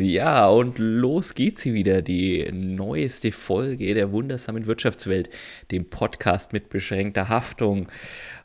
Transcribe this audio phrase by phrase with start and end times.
[0.00, 5.28] Ja, und los geht sie wieder, die neueste Folge der wundersamen Wirtschaftswelt,
[5.70, 7.88] dem Podcast mit beschränkter Haftung.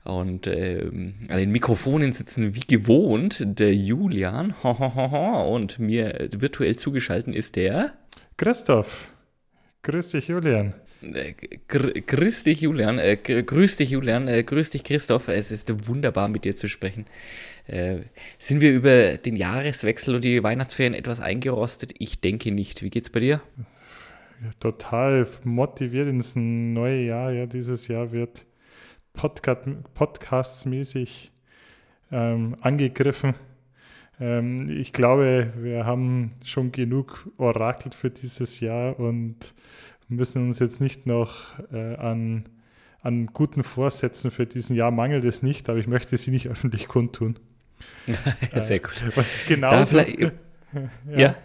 [0.03, 7.55] Und ähm, an den Mikrofonen sitzen wie gewohnt der Julian und mir virtuell zugeschaltet ist
[7.55, 7.93] der
[8.37, 9.13] Christoph.
[9.81, 10.73] Grüß dich, Julian.
[11.01, 11.33] Äh,
[11.67, 12.99] grüß dich, Julian.
[12.99, 14.27] Äh, grüß dich, Julian.
[14.27, 15.27] Äh, grüß dich, Christoph.
[15.27, 17.05] Es ist wunderbar, mit dir zu sprechen.
[17.67, 18.01] Äh,
[18.37, 21.93] sind wir über den Jahreswechsel und die Weihnachtsferien etwas eingerostet?
[21.97, 22.83] Ich denke nicht.
[22.83, 23.41] Wie geht's bei dir?
[24.59, 27.31] Total motiviert ins neue Jahr.
[27.31, 28.45] Ja, dieses Jahr wird
[29.13, 31.31] Podcast, podcastmäßig
[32.11, 33.33] ähm, angegriffen.
[34.19, 39.53] Ähm, ich glaube, wir haben schon genug orakelt für dieses Jahr und
[40.07, 42.45] müssen uns jetzt nicht noch äh, an,
[43.01, 46.87] an guten Vorsätzen für diesen Jahr mangelt es nicht, aber ich möchte sie nicht öffentlich
[46.87, 47.39] kundtun.
[48.55, 49.03] sehr gut.
[49.47, 50.31] Genauso, ja.
[51.15, 51.35] ja.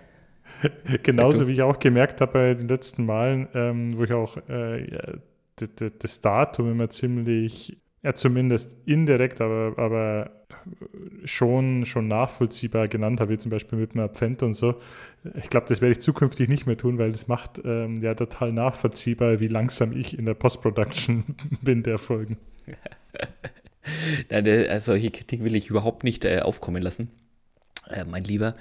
[1.03, 4.84] Genauso wie ich auch gemerkt habe bei den letzten Malen, ähm, wo ich auch äh,
[5.98, 10.31] das Datum immer ziemlich, ja, zumindest indirekt, aber, aber
[11.25, 14.77] schon, schon nachvollziehbar genannt habe, wie zum Beispiel mit dem Advent und so.
[15.34, 18.53] Ich glaube, das werde ich zukünftig nicht mehr tun, weil das macht ähm, ja total
[18.53, 21.25] nachvollziehbar, wie langsam ich in der Post-Production
[21.62, 22.37] bin der Folgen.
[24.31, 27.11] Nein, also solche Kritik will ich überhaupt nicht äh, aufkommen lassen,
[27.89, 28.56] äh, mein Lieber.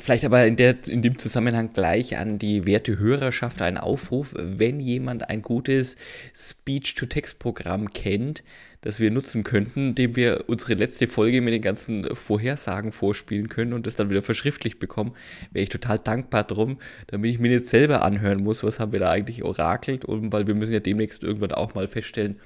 [0.00, 4.78] Vielleicht aber in, der, in dem Zusammenhang gleich an die werte Hörerschaft ein Aufruf, wenn
[4.78, 5.96] jemand ein gutes
[6.36, 8.44] Speech-to-Text-Programm kennt,
[8.82, 13.72] das wir nutzen könnten, dem wir unsere letzte Folge mit den ganzen Vorhersagen vorspielen können
[13.72, 15.14] und das dann wieder verschriftlich bekommen,
[15.50, 19.00] wäre ich total dankbar drum, damit ich mir jetzt selber anhören muss, was haben wir
[19.00, 22.38] da eigentlich orakelt, und weil wir müssen ja demnächst irgendwann auch mal feststellen,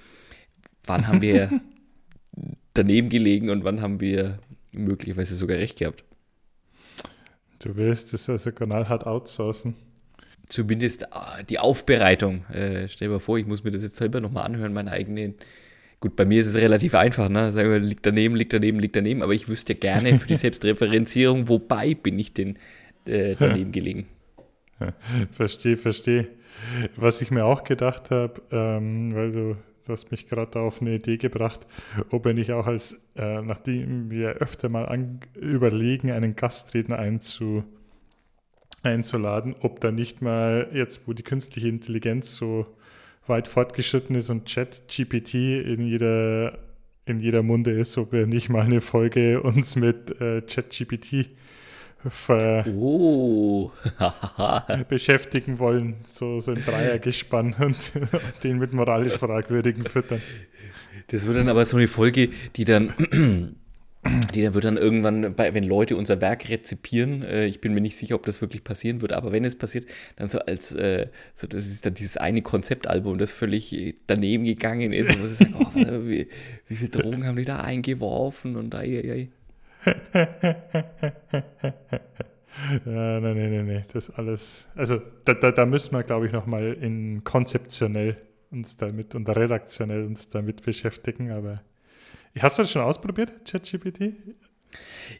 [0.86, 1.50] wann haben wir
[2.74, 4.38] daneben gelegen und wann haben wir
[4.72, 6.04] möglicherweise sogar recht gehabt.
[7.58, 9.74] Du willst das also knallhart outsourcen.
[10.48, 12.44] Zumindest ah, die Aufbereitung.
[12.46, 15.34] Äh, stell dir mal vor, ich muss mir das jetzt selber nochmal anhören, meine eigenen.
[16.00, 17.52] Gut, bei mir ist es relativ einfach, ne?
[17.52, 21.48] Sagen wir, liegt daneben, liegt daneben, liegt daneben, aber ich wüsste gerne für die Selbstreferenzierung,
[21.48, 22.58] wobei bin ich denn
[23.06, 24.06] äh, daneben gelegen.
[25.30, 26.26] Verstehe, verstehe.
[26.96, 30.94] Was ich mir auch gedacht habe, ähm, weil du Du hast mich gerade auf eine
[30.94, 31.66] Idee gebracht,
[32.10, 37.64] ob er nicht auch als, äh, nachdem wir öfter mal an, überlegen, einen Gastredner einzu,
[38.84, 42.66] einzuladen, ob da nicht mal jetzt, wo die künstliche Intelligenz so
[43.26, 46.58] weit fortgeschritten ist und Chat-GPT in jeder,
[47.04, 51.30] in jeder Munde ist, ob wir nicht mal eine Folge uns mit äh, Chat-GPT
[52.04, 53.70] oh.
[54.88, 57.76] beschäftigen wollen, so, so ein Dreiergespann und
[58.42, 60.20] den mit moralisch Fragwürdigen füttern.
[61.08, 63.54] Das wird dann aber so eine Folge, die dann,
[64.34, 67.80] die dann wird dann irgendwann, bei, wenn Leute unser Werk rezipieren, äh, ich bin mir
[67.80, 69.86] nicht sicher, ob das wirklich passieren wird, aber wenn es passiert,
[70.16, 74.92] dann so als, äh, so das ist dann dieses eine Konzeptalbum, das völlig daneben gegangen
[74.92, 75.70] ist, und wo sie sagen, oh,
[76.08, 76.28] wie,
[76.68, 79.28] wie viele Drogen haben die da eingeworfen und ai, ai, ai
[79.84, 79.94] ja,
[82.84, 84.68] nein, nein, nein, nein, das alles.
[84.76, 88.16] Also da, da, da müssen wir, glaube ich, nochmal in konzeptionell
[88.50, 91.30] uns damit und redaktionell uns damit beschäftigen.
[91.30, 91.62] Aber
[92.38, 94.14] hast du das schon ausprobiert, ChatGPT?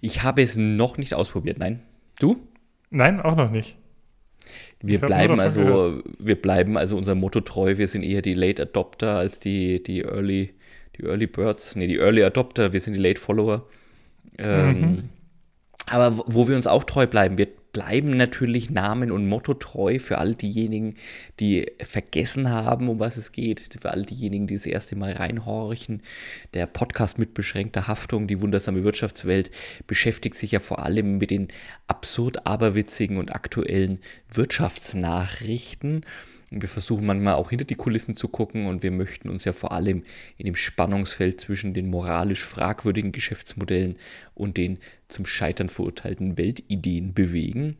[0.00, 1.82] Ich habe es noch nicht ausprobiert, nein.
[2.20, 2.46] Du?
[2.90, 3.76] Nein, auch noch nicht.
[4.80, 6.04] Wir bleiben also, gehört.
[6.18, 7.78] wir bleiben also unser Motto treu.
[7.78, 10.54] Wir sind eher die Late Adopter als die, die Early,
[10.96, 11.76] die Early Birds.
[11.76, 12.72] Nee, die Early Adopter.
[12.72, 13.68] Wir sind die Late Follower.
[14.38, 15.08] Ähm, mhm.
[15.86, 20.18] Aber wo wir uns auch treu bleiben, wir bleiben natürlich Namen und Motto treu für
[20.18, 20.96] all diejenigen,
[21.40, 26.02] die vergessen haben, um was es geht, für all diejenigen, die das erste Mal reinhorchen.
[26.54, 29.50] Der Podcast mit beschränkter Haftung, die wundersame Wirtschaftswelt,
[29.86, 31.48] beschäftigt sich ja vor allem mit den
[31.86, 34.00] absurd aberwitzigen und aktuellen
[34.30, 36.04] Wirtschaftsnachrichten.
[36.60, 39.72] Wir versuchen manchmal auch hinter die Kulissen zu gucken und wir möchten uns ja vor
[39.72, 40.02] allem
[40.36, 43.96] in dem Spannungsfeld zwischen den moralisch fragwürdigen Geschäftsmodellen
[44.34, 47.78] und den zum Scheitern verurteilten Weltideen bewegen.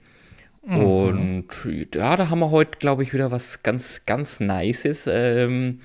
[0.65, 0.77] Mhm.
[0.77, 1.47] Und
[1.95, 5.80] ja, da haben wir heute, glaube ich, wieder was ganz, ganz Nices, ähm,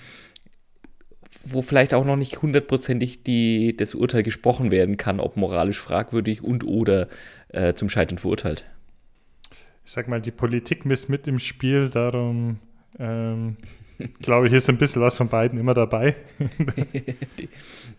[1.45, 6.43] wo vielleicht auch noch nicht hundertprozentig die, das Urteil gesprochen werden kann, ob moralisch fragwürdig
[6.43, 7.07] und oder
[7.49, 8.65] äh, zum Scheitern verurteilt.
[9.85, 12.59] Ich sag mal, die Politik ist mit im Spiel, darum
[12.99, 13.57] ähm,
[14.21, 16.15] glaube ich, ist ein bisschen was von beiden immer dabei.
[17.39, 17.49] die,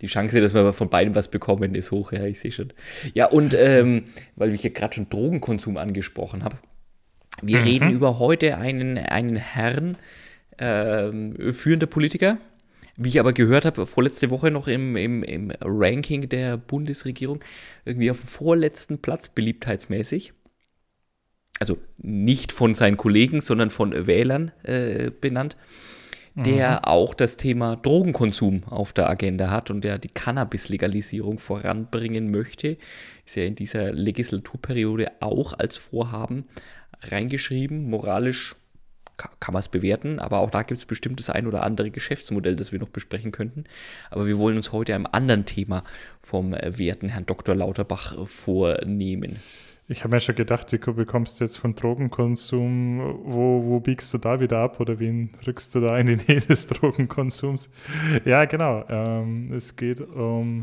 [0.01, 2.73] die, Chance, dass wir von beiden was bekommen, ist hoch, ja, ich sehe schon.
[3.15, 4.05] Ja, und ähm,
[4.37, 6.57] weil ich ja gerade schon Drogenkonsum angesprochen habe,
[7.43, 7.65] wir mhm.
[7.65, 9.97] reden über heute einen, einen Herrn,
[10.59, 12.39] ähm, führender Politiker,
[12.97, 17.41] wie ich aber gehört habe, vorletzte Woche noch im, im, im Ranking der Bundesregierung,
[17.85, 20.33] irgendwie auf dem vorletzten Platz beliebtheitsmäßig.
[21.59, 25.57] Also nicht von seinen Kollegen, sondern von Wählern äh, benannt,
[26.35, 26.85] der mhm.
[26.85, 32.77] auch das Thema Drogenkonsum auf der Agenda hat und der die Cannabis-Legalisierung voranbringen möchte.
[33.27, 36.45] Ist ja in dieser Legislaturperiode auch als Vorhaben
[37.03, 37.91] reingeschrieben.
[37.91, 38.55] Moralisch
[39.17, 42.55] kann man es bewerten, aber auch da gibt es bestimmt das ein oder andere Geschäftsmodell,
[42.55, 43.65] das wir noch besprechen könnten.
[44.11, 45.83] Aber wir wollen uns heute einem anderen Thema
[46.23, 47.57] vom werten Herrn Dr.
[47.57, 49.41] Lauterbach vornehmen.
[49.91, 54.19] Ich habe mir schon gedacht, wie bekommst du jetzt von Drogenkonsum, wo, wo biegst du
[54.19, 57.71] da wieder ab oder wen rückst du da in die Nähe des Drogenkonsums?
[58.27, 58.85] Ja, genau.
[58.91, 60.61] Ähm, es geht um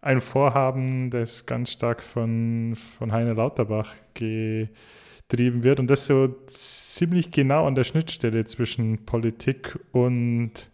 [0.00, 7.32] ein Vorhaben, das ganz stark von, von Heiner Lauterbach getrieben wird und das so ziemlich
[7.32, 10.70] genau an der Schnittstelle zwischen Politik und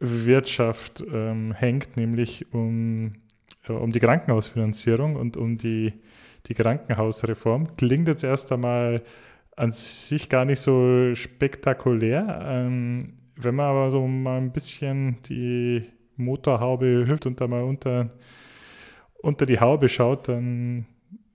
[0.00, 3.16] Wirtschaft ähm, hängt, nämlich um,
[3.68, 5.92] äh, um die Krankenhausfinanzierung und um die
[6.46, 7.76] die Krankenhausreform.
[7.76, 9.02] Klingt jetzt erst einmal
[9.56, 12.40] an sich gar nicht so spektakulär.
[12.44, 15.84] Ähm, wenn man aber so mal ein bisschen die
[16.16, 18.10] Motorhaube hüpft und da mal unter,
[19.20, 20.86] unter die Haube schaut, dann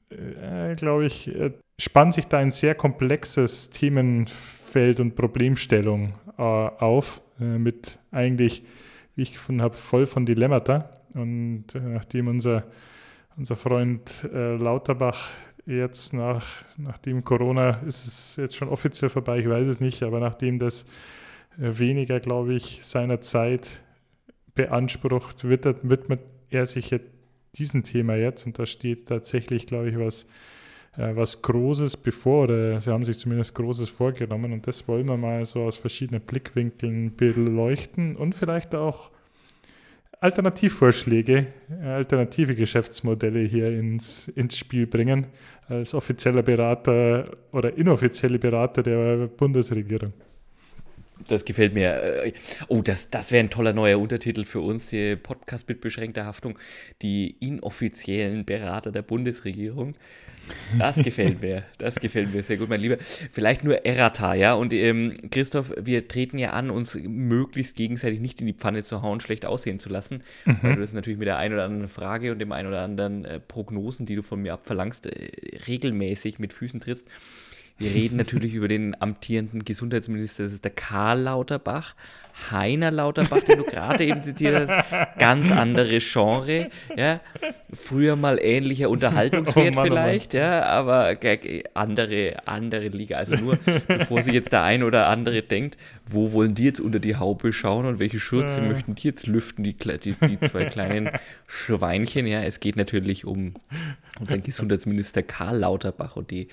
[0.10, 7.22] äh, glaube ich, äh, spannt sich da ein sehr komplexes Themenfeld und Problemstellung äh, auf,
[7.40, 8.64] äh, mit eigentlich,
[9.16, 10.90] wie ich gefunden habe, voll von Dilemmata.
[11.14, 12.66] Und äh, nachdem unser
[13.38, 15.30] unser Freund äh, Lauterbach
[15.66, 16.46] jetzt nach,
[16.78, 20.84] nachdem Corona ist es jetzt schon offiziell vorbei, ich weiß es nicht, aber nachdem das
[21.60, 23.82] äh, weniger, glaube ich, seiner Zeit
[24.56, 27.12] beansprucht, wird er, widmet er sich jetzt
[27.56, 30.24] diesem Thema jetzt und da steht tatsächlich, glaube ich, was,
[30.96, 35.18] äh, was Großes bevor oder sie haben sich zumindest Großes vorgenommen und das wollen wir
[35.18, 39.12] mal so aus verschiedenen Blickwinkeln beleuchten und vielleicht auch
[40.20, 41.48] Alternativvorschläge,
[41.84, 45.28] alternative Geschäftsmodelle hier ins, ins Spiel bringen,
[45.68, 50.14] als offizieller Berater oder inoffizielle Berater der Bundesregierung.
[51.28, 52.32] Das gefällt mir.
[52.68, 56.58] Oh, das, das wäre ein toller neuer Untertitel für uns, die Podcast mit beschränkter Haftung,
[57.02, 59.96] die inoffiziellen Berater der Bundesregierung.
[60.78, 62.98] Das gefällt mir, das gefällt mir sehr gut, mein Lieber.
[63.32, 64.54] Vielleicht nur Errata, ja.
[64.54, 69.02] Und ähm, Christoph, wir treten ja an, uns möglichst gegenseitig nicht in die Pfanne zu
[69.02, 70.58] hauen, schlecht aussehen zu lassen, mhm.
[70.62, 73.26] weil du das natürlich mit der einen oder anderen Frage und dem einen oder anderen
[73.26, 75.32] äh, Prognosen, die du von mir abverlangst, äh,
[75.68, 77.08] regelmäßig mit Füßen trittst.
[77.80, 81.94] Wir reden natürlich über den amtierenden Gesundheitsminister, das ist der Karl Lauterbach.
[82.52, 86.70] Heiner Lauterbach, den du gerade eben zitiert hast, ganz andere Genre.
[86.96, 87.20] Ja.
[87.74, 91.18] Früher mal ähnlicher Unterhaltungswert oh Mann, vielleicht, oh ja, aber
[91.74, 93.18] andere, andere Liga.
[93.18, 93.58] Also nur,
[93.88, 97.52] bevor sich jetzt der ein oder andere denkt, wo wollen die jetzt unter die Haube
[97.54, 98.68] schauen und welche Schürze äh.
[98.68, 101.10] möchten die jetzt lüften, die, die, die zwei kleinen
[101.48, 102.28] Schweinchen.
[102.28, 103.56] Ja, es geht natürlich um
[104.20, 106.48] unseren Gesundheitsminister Karl Lauterbach und die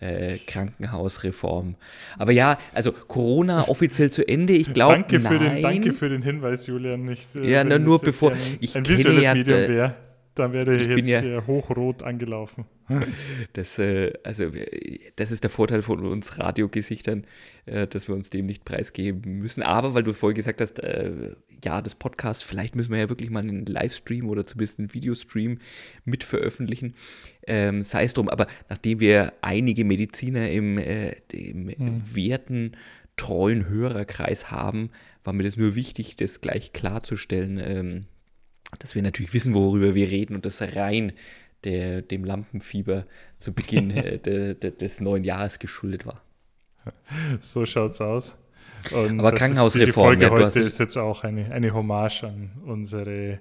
[0.00, 1.76] äh, Krankenhausreform.
[2.18, 5.62] Aber ja, also Corona offiziell zu Ende, ich glaube, danke, nein.
[5.62, 7.04] danke für den Hinweis, Julian.
[7.04, 9.94] Nicht, äh, ja, nur bevor ein, ich ein visuelles ja, Medium wäre,
[10.34, 12.64] dann wäre ich jetzt ja, hier hochrot angelaufen.
[13.52, 14.50] Das, äh, also,
[15.14, 17.24] das ist der Vorteil von uns Radiogesichtern,
[17.66, 19.62] äh, dass wir uns dem nicht preisgeben müssen.
[19.62, 23.30] Aber weil du vorhin gesagt hast, äh, ja, das Podcast, vielleicht müssen wir ja wirklich
[23.30, 25.58] mal einen Livestream oder zumindest einen Videostream
[26.04, 26.94] mit veröffentlichen.
[27.46, 32.14] Ähm, sei es drum, aber nachdem wir einige Mediziner im, äh, im mhm.
[32.14, 32.72] werten,
[33.16, 34.90] treuen Hörerkreis haben,
[35.24, 38.06] war mir das nur wichtig, das gleich klarzustellen, ähm,
[38.78, 41.12] dass wir natürlich wissen, worüber wir reden und das rein
[41.64, 43.06] der, dem Lampenfieber
[43.38, 46.22] zu Beginn äh, de, de, des neuen Jahres geschuldet war.
[47.40, 48.36] So schaut's aus.
[48.92, 49.86] Und Aber Krankenhausreform.
[49.86, 53.40] Die Folge ja, heute ist jetzt auch eine, eine Hommage an unsere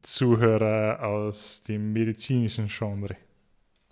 [0.00, 3.16] Zuhörer aus dem medizinischen Genre.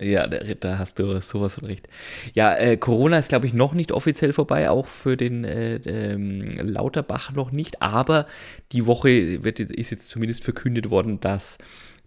[0.01, 1.87] Ja, da, hast du sowas von recht.
[2.33, 6.49] Ja, äh, Corona ist, glaube ich, noch nicht offiziell vorbei, auch für den äh, ähm,
[6.53, 7.83] Lauterbach noch nicht.
[7.83, 8.25] Aber
[8.71, 11.59] die Woche wird, ist jetzt zumindest verkündet worden, dass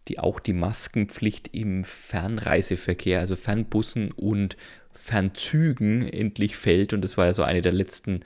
[0.08, 4.56] die auch die Maskenpflicht im Fernreiseverkehr, also Fernbussen und
[4.90, 6.94] Fernzügen endlich fällt.
[6.94, 8.22] Und das war ja so eine der letzten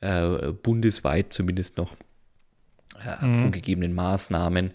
[0.00, 1.94] äh, bundesweit zumindest noch
[3.06, 3.36] äh, mhm.
[3.36, 4.74] vorgegebenen Maßnahmen.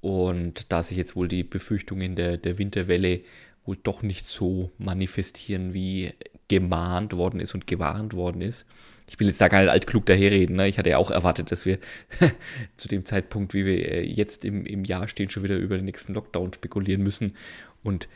[0.00, 3.20] Und da sich jetzt wohl die Befürchtungen der, der Winterwelle
[3.64, 6.12] wohl doch nicht so manifestieren, wie
[6.48, 8.66] gemahnt worden ist und gewarnt worden ist.
[9.06, 10.56] Ich will jetzt da gar nicht altklug daherreden.
[10.56, 10.68] Ne?
[10.68, 11.78] Ich hatte ja auch erwartet, dass wir
[12.76, 15.84] zu dem Zeitpunkt, wie wir äh, jetzt im, im Jahr stehen, schon wieder über den
[15.84, 17.36] nächsten Lockdown spekulieren müssen.
[17.82, 18.08] Und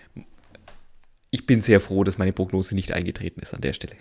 [1.31, 3.97] ich bin sehr froh, dass meine Prognose nicht eingetreten ist an der Stelle.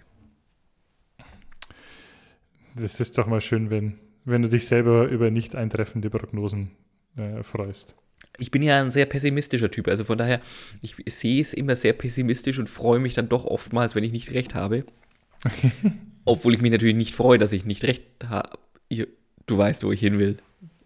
[2.76, 6.72] Das ist doch mal schön, wenn, wenn du dich selber über nicht eintreffende Prognosen
[7.18, 7.96] äh, freust.
[8.38, 10.42] Ich bin ja ein sehr pessimistischer Typ, also von daher,
[10.82, 14.32] ich sehe es immer sehr pessimistisch und freue mich dann doch oftmals, wenn ich nicht
[14.32, 14.86] recht habe.
[16.26, 18.58] Obwohl ich mich natürlich nicht freue, dass ich nicht recht habe.
[19.46, 20.38] Du weißt, wo ich hin will.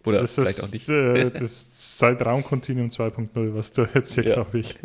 [0.04, 0.88] Oder das vielleicht ist, auch nicht.
[0.88, 4.34] Äh, das Zeitraumkontinuum 2.0, was du jetzt hier, ja.
[4.34, 4.78] glaube ich,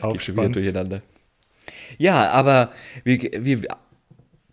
[0.00, 0.56] aufspannst.
[0.56, 1.02] durcheinander.
[1.98, 2.72] Ja, aber
[3.04, 3.62] wir, wir,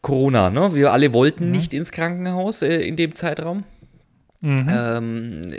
[0.01, 0.73] Corona, ne?
[0.73, 1.51] Wir alle wollten mhm.
[1.51, 3.63] nicht ins Krankenhaus äh, in dem Zeitraum.
[4.41, 4.67] Mhm.
[4.69, 5.55] Ähm,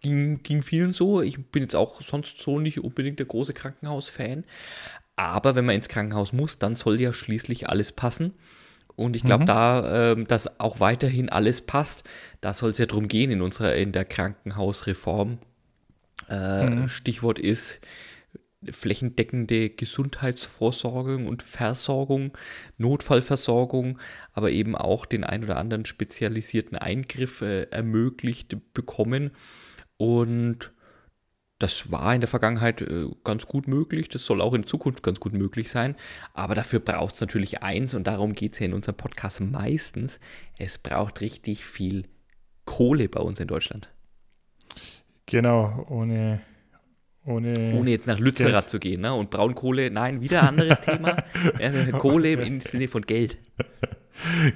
[0.00, 1.20] ging, ging vielen so.
[1.20, 4.44] Ich bin jetzt auch sonst so nicht unbedingt der große Krankenhaus-Fan.
[5.16, 8.34] Aber wenn man ins Krankenhaus muss, dann soll ja schließlich alles passen.
[8.94, 9.46] Und ich glaube, mhm.
[9.46, 12.08] da, ähm, dass auch weiterhin alles passt,
[12.40, 15.38] da soll es ja drum gehen in unserer, in der Krankenhausreform.
[16.28, 16.88] Äh, mhm.
[16.88, 17.80] Stichwort ist
[18.68, 22.36] flächendeckende Gesundheitsvorsorgung und Versorgung,
[22.76, 24.00] Notfallversorgung,
[24.32, 29.30] aber eben auch den ein oder anderen spezialisierten Eingriff äh, ermöglicht bekommen.
[29.98, 30.72] Und
[31.58, 35.18] das war in der Vergangenheit äh, ganz gut möglich, das soll auch in Zukunft ganz
[35.18, 35.96] gut möglich sein,
[36.32, 40.20] aber dafür braucht es natürlich eins und darum geht es ja in unserem Podcast meistens,
[40.56, 42.04] es braucht richtig viel
[42.64, 43.88] Kohle bei uns in Deutschland.
[45.26, 46.40] Genau, ohne
[47.28, 48.70] ohne, Ohne jetzt nach Lützerath Geld.
[48.70, 49.12] zu gehen, ne?
[49.12, 51.16] Und Braunkohle, nein, wieder ein anderes Thema.
[51.98, 53.36] Kohle im Sinne von Geld.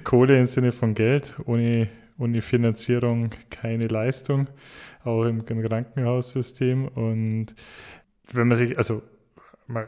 [0.05, 1.89] Kohle im Sinne von Geld, ohne,
[2.23, 4.49] ohne Finanzierung keine Leistung
[5.05, 6.89] auch im, im Krankenhaussystem.
[6.89, 7.55] Und
[8.33, 9.03] wenn man sich, also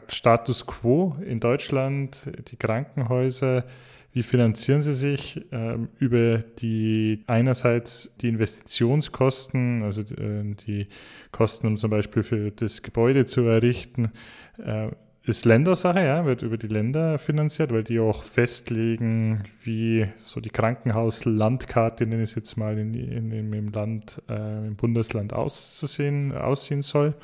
[0.07, 3.65] Status quo in Deutschland, die Krankenhäuser,
[4.11, 5.45] wie finanzieren sie sich?
[5.51, 10.87] Ähm, über die einerseits die Investitionskosten, also äh, die
[11.31, 14.11] Kosten, um zum Beispiel für das Gebäude zu errichten,
[14.57, 14.87] äh,
[15.27, 20.49] ist Ländersache, ja, wird über die Länder finanziert, weil die auch festlegen, wie so die
[20.49, 26.31] Krankenhauslandkarte, nenne ich es jetzt mal, in, in, in, im Land, äh, im Bundesland auszusehen,
[26.31, 27.15] aussehen soll.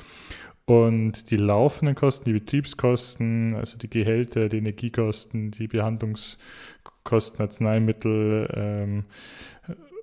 [0.64, 9.04] Und die laufenden Kosten, die Betriebskosten, also die Gehälter, die Energiekosten, die Behandlungskosten, Arzneimittel ähm,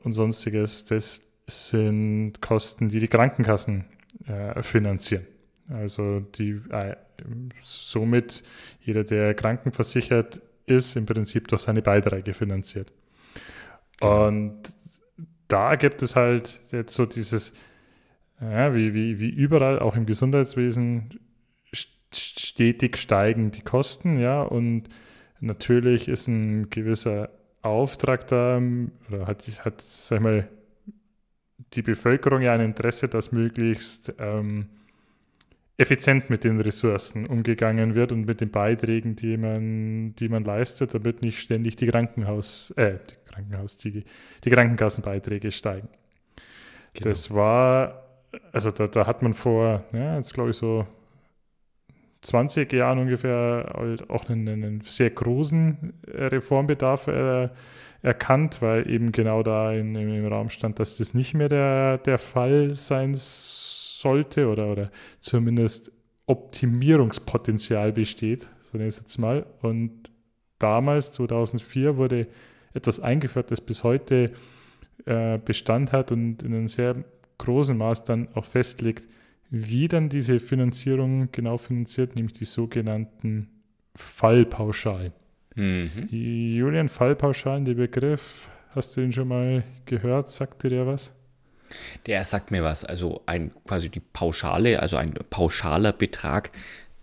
[0.04, 3.86] und sonstiges, das sind Kosten, die die Krankenkassen
[4.28, 5.26] äh, finanzieren.
[5.70, 6.96] Also die äh,
[7.64, 8.44] somit
[8.82, 12.92] jeder, der krankenversichert ist, im Prinzip durch seine Beiträge finanziert.
[14.00, 14.28] Genau.
[14.28, 14.74] Und
[15.48, 17.54] da gibt es halt jetzt so dieses,
[18.40, 21.20] ja, wie, wie, wie überall, auch im Gesundheitswesen,
[22.12, 24.90] stetig steigen die Kosten, ja, und
[25.40, 27.30] natürlich ist ein gewisser
[27.62, 28.62] Auftrag da,
[29.10, 30.48] oder hat, hat sag ich mal,
[31.74, 34.68] die Bevölkerung ja ein Interesse, dass möglichst ähm,
[35.80, 40.94] effizient mit den Ressourcen umgegangen wird und mit den Beiträgen, die man, die man leistet,
[40.94, 44.04] damit nicht ständig die Krankenhaus, äh, die Krankenhaus, die,
[44.44, 45.88] die Krankenkassenbeiträge steigen.
[46.94, 47.08] Genau.
[47.08, 48.04] Das war,
[48.52, 50.86] also da, da hat man vor, ja, jetzt glaube ich so
[52.24, 57.48] 20 Jahren ungefähr halt auch einen, einen, sehr großen Reformbedarf äh,
[58.02, 62.18] erkannt, weil eben genau da in, im Raum stand, dass das nicht mehr der, der
[62.18, 65.92] Fall sein soll sollte oder, oder zumindest
[66.26, 69.46] Optimierungspotenzial besteht, so nenne ich es jetzt mal.
[69.62, 70.12] Und
[70.60, 72.28] damals, 2004, wurde
[72.74, 74.32] etwas eingeführt, das bis heute
[75.06, 77.04] äh, Bestand hat und in einem sehr
[77.40, 79.08] großen Maß dann auch festlegt,
[79.50, 83.50] wie dann diese Finanzierung genau finanziert, nämlich die sogenannten
[83.96, 85.14] Fallpauschalen.
[85.56, 86.08] Mhm.
[86.12, 90.32] Julian, Fallpauschalen, der Begriff, hast du ihn schon mal gehört?
[90.32, 91.12] Sagte der was?
[92.06, 92.84] Der sagt mir was.
[92.84, 96.52] Also ein quasi die Pauschale, also ein pauschaler Betrag,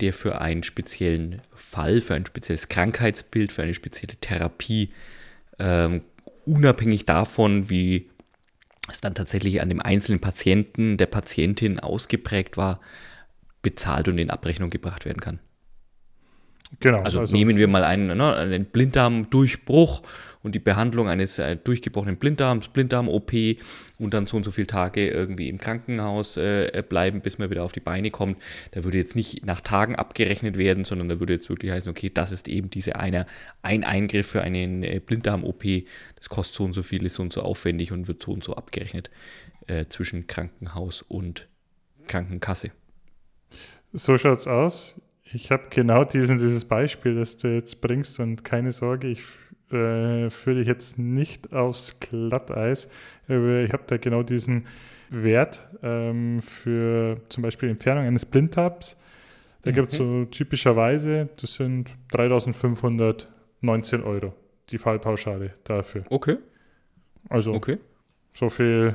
[0.01, 4.93] der für einen speziellen Fall, für ein spezielles Krankheitsbild, für eine spezielle Therapie,
[5.59, 6.03] ähm,
[6.45, 8.11] unabhängig davon, wie
[8.91, 12.81] es dann tatsächlich an dem einzelnen Patienten, der Patientin ausgeprägt war,
[13.63, 15.41] bezahlt und in Abrechnung gebracht werden kann.
[16.81, 17.03] Genau.
[17.03, 20.03] Also, also nehmen wir mal einen, ne, einen Blinddarmdurchbruch
[20.47, 23.33] und die Behandlung eines äh, durchgebrochenen Blinddarms, Blinddarm-OP
[23.99, 27.65] und dann so und so viele Tage irgendwie im Krankenhaus äh, bleiben, bis man wieder
[27.65, 28.41] auf die Beine kommt.
[28.71, 32.13] Da würde jetzt nicht nach Tagen abgerechnet werden, sondern da würde jetzt wirklich heißen, okay,
[32.15, 33.27] das ist eben diese eine,
[33.63, 35.65] ein Eingriff für einen äh, Blinddarm-OP,
[36.15, 38.45] das kostet so und so viel, ist so und so aufwendig und wird so und
[38.45, 39.11] so abgerechnet
[39.67, 41.49] äh, zwischen Krankenhaus und
[42.07, 42.71] Krankenkasse.
[43.93, 45.01] So schaut's aus.
[45.33, 49.23] Ich habe genau diesen, dieses Beispiel, das du jetzt bringst und keine Sorge, ich
[49.71, 52.89] äh, führe dich jetzt nicht aufs Glatteis.
[53.27, 54.67] Ich habe da genau diesen
[55.11, 58.97] Wert ähm, für zum Beispiel Entfernung eines Blindtabs.
[59.63, 59.81] Da okay.
[59.81, 64.33] gibt es so typischerweise, das sind 3519 Euro,
[64.71, 66.05] die Fallpauschale dafür.
[66.11, 66.37] Okay.
[67.29, 67.79] Also okay.
[68.33, 68.95] so viel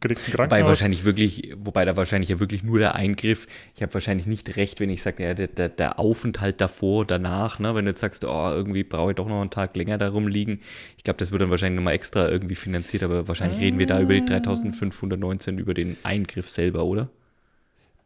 [0.00, 0.60] kriegt ein Krankenhaus.
[0.60, 4.56] Wobei wahrscheinlich wirklich, wobei da wahrscheinlich ja wirklich nur der Eingriff, ich habe wahrscheinlich nicht
[4.56, 8.00] recht, wenn ich sage, ja, der, der, der, Aufenthalt davor, danach, ne, wenn du jetzt
[8.00, 10.60] sagst, oh, irgendwie brauche ich doch noch einen Tag länger darum liegen.
[10.96, 14.00] Ich glaube, das wird dann wahrscheinlich nochmal extra irgendwie finanziert, aber wahrscheinlich reden wir da
[14.00, 17.08] über die 3519, über den Eingriff selber, oder?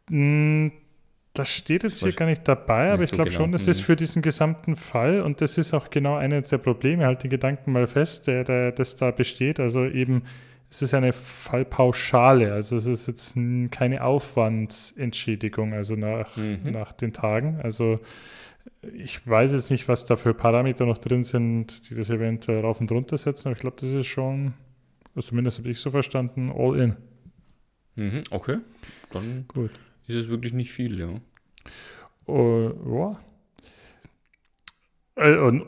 [0.09, 0.71] Hm,
[1.33, 3.43] das steht jetzt hier gar nicht dabei, aber ich so glaube genau.
[3.43, 3.71] schon, das mhm.
[3.71, 7.29] ist für diesen gesamten Fall und das ist auch genau einer der Probleme, halt den
[7.29, 9.59] Gedanken mal fest, der, der das da besteht.
[9.59, 10.23] Also eben,
[10.71, 13.35] es ist eine Fallpauschale, also es ist jetzt
[13.71, 16.71] keine Aufwandsentschädigung, also nach, mhm.
[16.71, 17.59] nach den Tagen.
[17.61, 17.99] Also
[18.81, 22.81] ich weiß jetzt nicht, was da für Parameter noch drin sind, die das eventuell rauf
[22.81, 24.53] und runter setzen, aber ich glaube, das ist schon,
[25.13, 26.95] also zumindest habe ich so verstanden, all in.
[27.95, 28.57] Mhm, okay,
[29.11, 29.71] dann gut
[30.11, 31.09] ist es wirklich nicht viel, ja.
[32.27, 33.19] Uh, ja.
[35.15, 35.65] Äh, und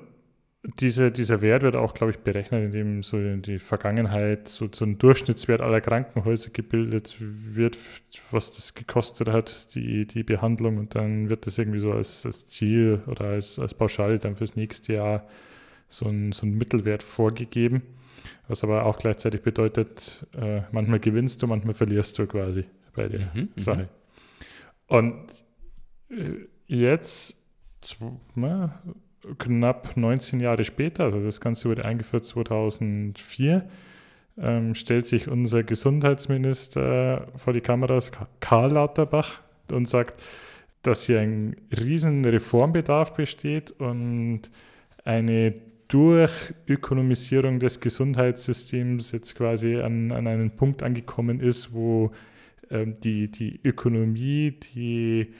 [0.64, 4.86] diese, dieser Wert wird auch, glaube ich, berechnet, indem so in die Vergangenheit so, so
[4.86, 7.78] ein Durchschnittswert aller Krankenhäuser gebildet wird,
[8.32, 10.78] was das gekostet hat, die, die Behandlung.
[10.78, 14.56] Und dann wird das irgendwie so als, als Ziel oder als, als Pauschale dann fürs
[14.56, 15.28] nächste Jahr
[15.90, 17.84] so ein, so ein Mittelwert vorgegeben.
[18.48, 23.20] Was aber auch gleichzeitig bedeutet, äh, manchmal gewinnst du, manchmal verlierst du quasi bei der
[23.34, 23.50] mhm, mhm.
[23.58, 23.90] Sache.
[24.88, 25.26] Und
[26.10, 27.46] äh, jetzt,
[28.36, 28.82] na,
[29.38, 33.68] knapp 19 Jahre später, also das Ganze wurde eingeführt 2004,
[34.38, 40.22] ähm, stellt sich unser Gesundheitsminister vor die Kameras, Karl Lauterbach, und sagt,
[40.82, 44.42] dass hier ein riesen Reformbedarf besteht und
[45.06, 45.54] eine
[45.88, 52.12] Durchökonomisierung des Gesundheitssystems jetzt quasi an, an einen Punkt angekommen ist, wo
[52.70, 55.34] ähm, die, die Ökonomie, die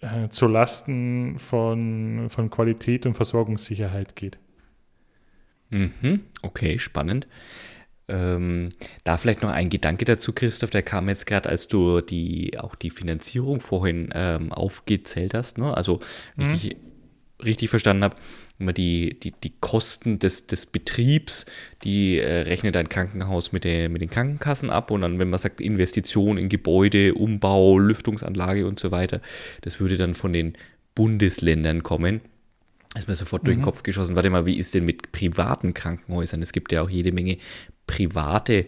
[0.00, 4.38] äh, zu Lasten von, von Qualität und Versorgungssicherheit geht.
[5.70, 7.26] Mhm, okay, spannend.
[8.08, 8.68] Ähm,
[9.02, 12.76] da vielleicht noch ein Gedanke dazu, Christoph, der kam jetzt gerade, als du die auch
[12.76, 15.76] die Finanzierung vorhin ähm, aufgezählt hast, ne?
[15.76, 15.98] Also
[16.36, 16.44] mhm.
[16.44, 16.76] richtig,
[17.44, 18.16] richtig verstanden habe,
[18.58, 21.46] immer die, die, die Kosten des, des Betriebs,
[21.84, 25.38] die äh, rechnet ein Krankenhaus mit, der, mit den Krankenkassen ab und dann, wenn man
[25.38, 29.20] sagt, Investition in Gebäude, Umbau, Lüftungsanlage und so weiter,
[29.60, 30.54] das würde dann von den
[30.94, 32.22] Bundesländern kommen.
[32.96, 33.46] Ist mir sofort mhm.
[33.46, 33.64] durch den mhm.
[33.64, 34.16] Kopf geschossen.
[34.16, 36.40] Warte mal, wie ist denn mit privaten Krankenhäusern?
[36.40, 37.38] Es gibt ja auch jede Menge
[37.86, 38.66] private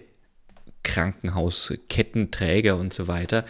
[0.82, 3.44] Krankenhausketten, Träger und so weiter.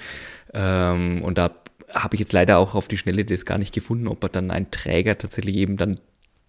[0.54, 1.54] Ähm, und da
[1.92, 4.50] habe ich jetzt leider auch auf die Schnelle das gar nicht gefunden, ob er dann
[4.50, 6.00] ein Träger tatsächlich eben dann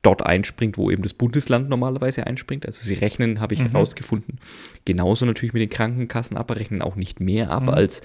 [0.01, 2.65] dort einspringt, wo eben das Bundesland normalerweise einspringt.
[2.65, 3.71] Also sie rechnen, habe ich mhm.
[3.71, 4.39] herausgefunden,
[4.85, 7.69] genauso natürlich mit den Krankenkassen ab, rechnen auch nicht mehr ab mhm.
[7.69, 8.01] als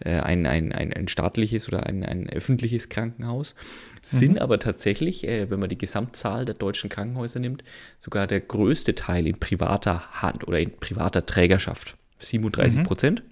[0.00, 3.54] äh, ein, ein, ein, ein, staatliches oder ein, ein öffentliches Krankenhaus.
[4.02, 4.38] Sind mhm.
[4.38, 7.62] aber tatsächlich, äh, wenn man die Gesamtzahl der deutschen Krankenhäuser nimmt,
[7.98, 11.96] sogar der größte Teil in privater Hand oder in privater Trägerschaft.
[12.18, 12.82] 37 mhm.
[12.82, 13.22] Prozent.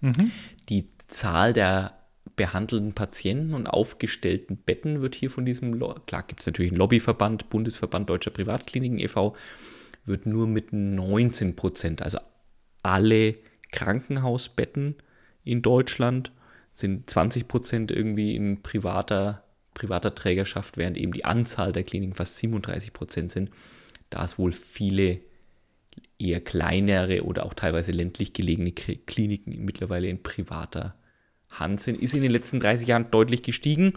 [0.00, 0.32] Mhm.
[0.68, 1.97] Die Zahl der
[2.38, 7.50] behandelten Patienten und aufgestellten Betten wird hier von diesem, klar gibt es natürlich einen Lobbyverband,
[7.50, 9.36] Bundesverband Deutscher Privatkliniken e.V.,
[10.06, 12.18] wird nur mit 19 Prozent, also
[12.82, 13.34] alle
[13.72, 14.94] Krankenhausbetten
[15.44, 16.32] in Deutschland
[16.72, 22.38] sind 20 Prozent irgendwie in privater, privater Trägerschaft, während eben die Anzahl der Kliniken fast
[22.38, 23.50] 37 Prozent sind,
[24.08, 25.20] da es wohl viele
[26.18, 30.97] eher kleinere oder auch teilweise ländlich gelegene Kliniken mittlerweile in privater
[31.50, 33.94] Hansen ist in den letzten 30 Jahren deutlich gestiegen.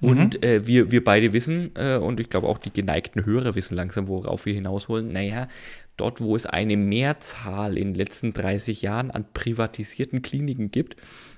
[0.00, 0.42] Und mhm.
[0.42, 4.08] äh, wir, wir beide wissen, äh, und ich glaube auch die geneigten Hörer wissen langsam,
[4.08, 5.48] worauf wir hinaus wollen, naja,
[5.96, 10.96] dort, wo es eine Mehrzahl in den letzten 30 Jahren an privatisierten Kliniken gibt,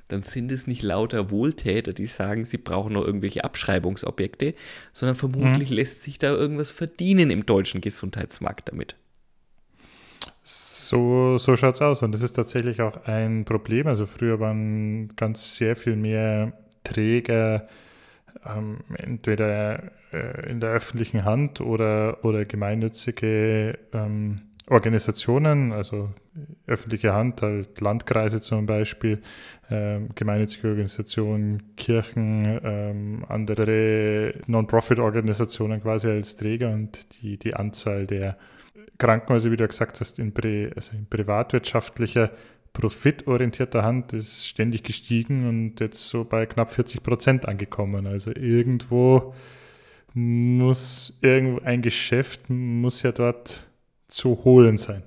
[0.09, 4.55] dann sind es nicht lauter Wohltäter, die sagen, sie brauchen noch irgendwelche Abschreibungsobjekte,
[4.93, 5.77] sondern vermutlich mhm.
[5.77, 8.97] lässt sich da irgendwas verdienen im deutschen Gesundheitsmarkt damit.
[10.89, 12.03] So, so schaut es aus.
[12.05, 13.89] Und das ist tatsächlich auch ein Problem.
[13.89, 16.53] Also früher waren ganz sehr viel mehr
[16.85, 17.67] Träger
[18.47, 26.11] ähm, entweder äh, in der öffentlichen Hand oder, oder gemeinnützige ähm, Organisationen, also
[26.69, 29.23] öffentliche Hand, halt Landkreise zum Beispiel,
[29.69, 38.37] ähm, gemeinnützige Organisationen, Kirchen, ähm, andere Non-Profit-Organisationen quasi als Träger und die, die Anzahl der
[38.99, 42.31] Krankenhäuser, wie du gesagt hast, in, pri also in privatwirtschaftlicher,
[42.73, 48.07] profitorientierter Hand ist ständig gestiegen und jetzt so bei knapp 40 Prozent angekommen.
[48.07, 49.35] Also irgendwo
[50.13, 53.67] muss irgendwo ein Geschäft muss ja dort
[54.09, 55.03] zu holen sein.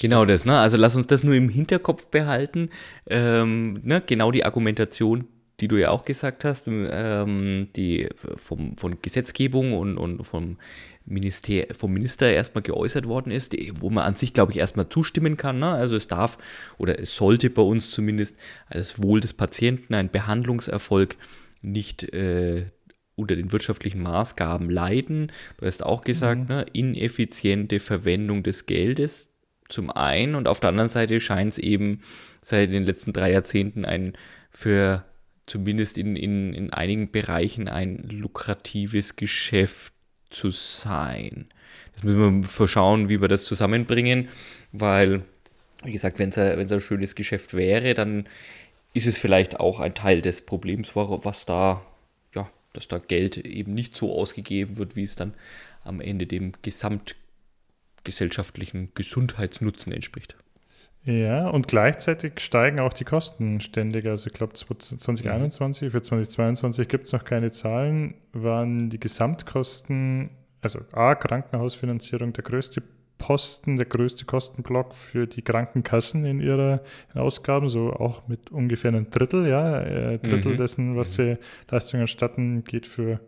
[0.00, 0.58] Genau das, ne?
[0.58, 2.70] Also lass uns das nur im Hinterkopf behalten.
[3.06, 4.02] Ähm, ne?
[4.06, 5.26] Genau die Argumentation,
[5.60, 10.56] die du ja auch gesagt hast, ähm, die vom, von Gesetzgebung und, und vom,
[11.06, 15.36] Minister, vom Minister erstmal geäußert worden ist, wo man an sich, glaube ich, erstmal zustimmen
[15.36, 15.58] kann.
[15.58, 15.68] Ne?
[15.68, 16.38] Also es darf
[16.78, 18.36] oder es sollte bei uns zumindest
[18.70, 21.16] das Wohl des Patienten, ein Behandlungserfolg
[21.62, 22.66] nicht äh,
[23.16, 25.32] unter den wirtschaftlichen Maßgaben leiden.
[25.58, 26.56] Du hast auch gesagt, mhm.
[26.56, 29.28] ne, ineffiziente Verwendung des Geldes
[29.68, 32.00] zum einen und auf der anderen Seite scheint es eben
[32.40, 34.14] seit den letzten drei Jahrzehnten ein
[34.50, 35.04] für
[35.50, 39.92] zumindest in, in, in einigen Bereichen ein lukratives Geschäft
[40.30, 41.48] zu sein.
[41.92, 44.28] Das müssen wir verschauen, wie wir das zusammenbringen,
[44.70, 45.24] weil,
[45.82, 48.28] wie gesagt, wenn es ein, schönes Geschäft wäre, dann
[48.94, 51.84] ist es vielleicht auch ein Teil des Problems, was da,
[52.34, 55.34] ja, dass da Geld eben nicht so ausgegeben wird, wie es dann
[55.82, 60.36] am Ende dem gesamtgesellschaftlichen Gesundheitsnutzen entspricht.
[61.10, 64.06] Ja, und gleichzeitig steigen auch die Kosten ständig.
[64.06, 70.78] Also ich glaube 2021, für 2022 gibt es noch keine Zahlen, waren die Gesamtkosten, also
[70.92, 72.82] A, Krankenhausfinanzierung der größte
[73.18, 76.80] Posten, der größte Kostenblock für die Krankenkassen in ihrer
[77.14, 80.56] Ausgaben, so auch mit ungefähr einem Drittel, ja, äh, Drittel mhm.
[80.58, 81.22] dessen, was mhm.
[81.22, 81.38] sie
[81.70, 83.18] Leistungen erstatten, geht für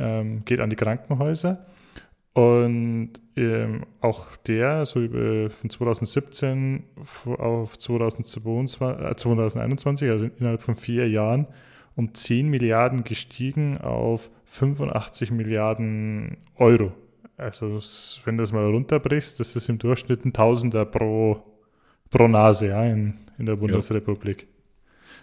[0.00, 1.64] ähm, geht an die Krankenhäuser.
[2.34, 6.82] Und ähm, auch der, so über, von 2017
[7.38, 11.46] auf 2022, äh, 2021, also innerhalb von vier Jahren,
[11.94, 16.92] um 10 Milliarden gestiegen auf 85 Milliarden Euro.
[17.36, 17.80] Also
[18.24, 21.40] wenn du das mal runterbrichst, das ist im Durchschnitt ein Tausender pro,
[22.10, 24.42] pro Nase ja, in, in der Bundesrepublik.
[24.42, 24.48] Ja.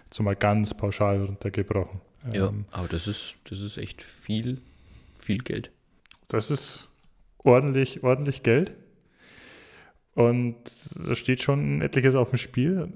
[0.08, 2.00] Zumal ganz pauschal runtergebrochen.
[2.32, 4.62] Ja, ähm, aber das ist, das ist echt viel,
[5.18, 5.70] viel Geld.
[6.28, 6.88] Das ist
[7.44, 8.74] ordentlich, ordentlich Geld.
[10.14, 10.56] Und
[11.06, 12.92] da steht schon etliches auf dem Spiel.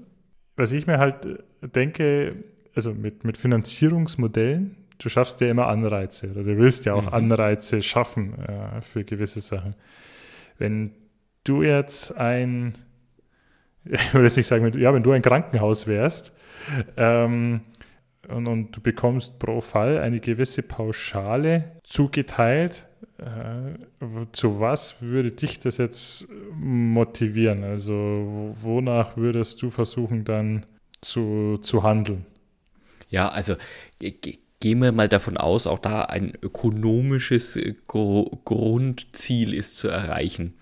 [0.55, 2.43] Was ich mir halt denke,
[2.75, 7.13] also mit, mit Finanzierungsmodellen, du schaffst ja immer Anreize oder du willst ja auch mhm.
[7.13, 9.75] Anreize schaffen äh, für gewisse Sachen.
[10.57, 10.91] Wenn
[11.43, 12.73] du jetzt ein,
[13.85, 16.33] ich würde jetzt nicht sagen, ja, wenn du ein Krankenhaus wärst
[16.97, 17.61] ähm,
[18.27, 22.86] und, und du bekommst pro Fall eine gewisse Pauschale zugeteilt, äh,
[24.31, 27.63] zu was würde dich das jetzt motivieren?
[27.63, 30.65] Also wonach würdest du versuchen dann
[31.01, 32.25] zu, zu handeln?
[33.09, 33.55] Ja, also
[33.99, 40.53] gehen wir mal davon aus, auch da ein ökonomisches äh, Gr Grundziel ist zu erreichen.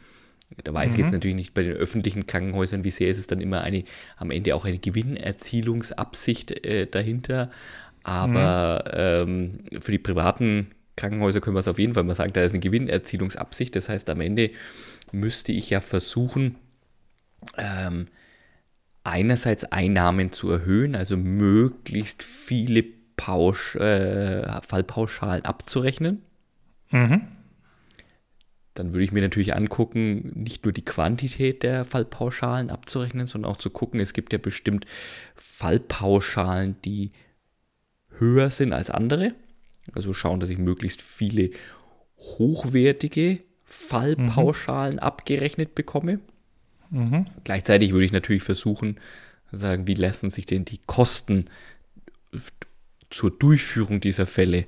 [0.64, 1.14] Da weiß ich jetzt mhm.
[1.14, 3.84] natürlich nicht bei den öffentlichen Krankenhäusern, wie sehr ist es dann immer eine,
[4.16, 7.52] am Ende auch eine Gewinnerzielungsabsicht äh, dahinter.
[8.04, 9.60] Aber mhm.
[9.74, 12.54] ähm, für die privaten Krankenhäuser können wir es auf jeden Fall mal sagen, da ist
[12.54, 13.76] eine Gewinnerzielungsabsicht.
[13.76, 14.52] Das heißt, am Ende
[15.12, 16.56] müsste ich ja versuchen,
[17.58, 18.08] ähm,
[19.04, 22.84] einerseits Einnahmen zu erhöhen, also möglichst viele
[23.18, 26.22] Pausch, äh, Fallpauschalen abzurechnen.
[26.92, 27.22] Mhm.
[28.74, 33.58] Dann würde ich mir natürlich angucken, nicht nur die Quantität der Fallpauschalen abzurechnen, sondern auch
[33.58, 34.86] zu gucken, es gibt ja bestimmt
[35.36, 37.12] Fallpauschalen, die
[38.18, 39.34] höher sind als andere.
[39.94, 41.52] Also schauen, dass ich möglichst viele
[42.18, 45.00] hochwertige Fallpauschalen mhm.
[45.00, 46.20] abgerechnet bekomme.
[46.90, 47.26] Mhm.
[47.44, 49.00] Gleichzeitig würde ich natürlich versuchen,
[49.52, 51.46] sagen, wie lassen sich denn die Kosten
[53.10, 54.66] zur Durchführung dieser Fälle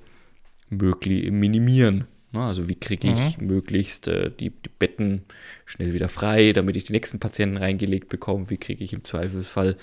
[0.70, 2.06] möglich minimieren.
[2.34, 3.48] Also wie kriege ich mhm.
[3.48, 5.24] möglichst äh, die, die, Betten
[5.66, 8.50] schnell wieder frei, damit ich die nächsten Patienten reingelegt bekomme?
[8.50, 9.78] Wie kriege ich im Zweifelsfall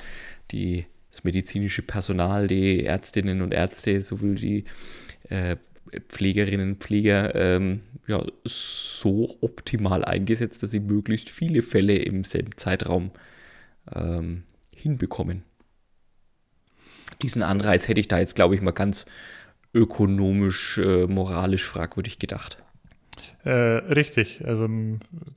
[0.51, 4.65] die, das medizinische Personal, die Ärztinnen und Ärzte, sowohl die
[5.29, 5.57] äh,
[6.09, 12.57] Pflegerinnen und Pfleger ähm, ja, so optimal eingesetzt, dass sie möglichst viele Fälle im selben
[12.57, 13.11] Zeitraum
[13.95, 15.43] ähm, hinbekommen.
[17.23, 19.07] Diesen Anreiz hätte ich da jetzt, glaube ich, mal ganz
[19.73, 22.64] ökonomisch, äh, moralisch fragwürdig gedacht.
[23.45, 24.67] Äh, richtig, also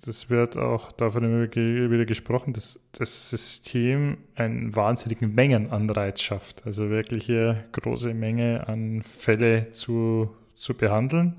[0.06, 6.66] das wird auch davon immer wieder gesprochen, dass das System einen wahnsinnigen Mengenanreiz schafft.
[6.66, 11.36] Also wirklich hier große Menge an Fälle zu, zu behandeln.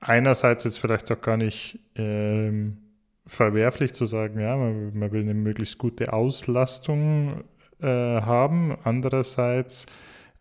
[0.00, 2.78] Einerseits jetzt vielleicht auch gar nicht ähm,
[3.26, 7.44] verwerflich zu sagen, ja, man, man, will eine möglichst gute Auslastung
[7.80, 8.76] äh, haben.
[8.82, 9.86] Andererseits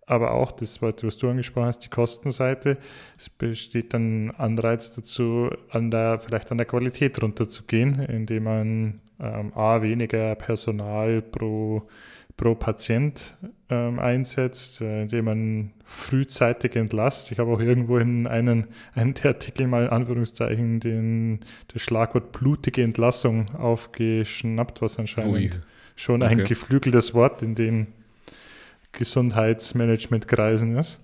[0.07, 2.77] aber auch das, was du angesprochen hast, die Kostenseite.
[3.17, 9.51] Es besteht dann Anreiz dazu, an der, vielleicht an der Qualität runterzugehen, indem man ähm,
[9.53, 11.89] A, weniger Personal pro,
[12.37, 13.35] pro Patient
[13.69, 17.33] ähm, einsetzt, äh, indem man frühzeitig entlasst.
[17.33, 21.41] Ich habe auch irgendwo in einen, einen der Artikel mal in Anführungszeichen den,
[21.73, 25.49] das Schlagwort blutige Entlassung aufgeschnappt, was anscheinend Ui.
[25.97, 26.31] schon okay.
[26.31, 27.87] ein geflügeltes Wort in den
[28.97, 30.99] Gesundheitsmanagementkreisen ist.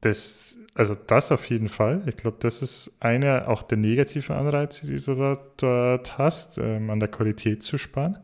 [0.00, 2.02] Das, also das auf jeden Fall.
[2.06, 6.90] Ich glaube, das ist einer auch der negativen Anreize, die du dort, dort hast, ähm,
[6.90, 8.18] an der Qualität zu sparen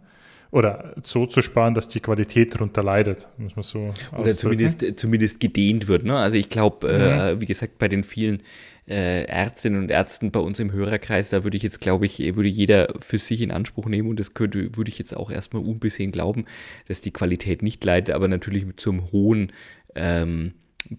[0.51, 5.39] oder so zu sparen, dass die Qualität darunter leidet, muss man so Oder zumindest, zumindest
[5.39, 6.05] gedehnt wird.
[6.05, 6.17] Ne?
[6.17, 7.39] Also ich glaube, äh, mhm.
[7.39, 8.43] äh, wie gesagt, bei den vielen
[8.91, 12.49] äh, Ärztinnen und Ärzten bei uns im Hörerkreis, da würde ich jetzt, glaube ich, würde
[12.49, 16.11] jeder für sich in Anspruch nehmen und das könnte, würde ich jetzt auch erstmal unbesehen
[16.11, 16.47] glauben,
[16.89, 19.53] dass die Qualität nicht leidet, aber natürlich mit so einem hohen
[19.95, 20.55] ähm,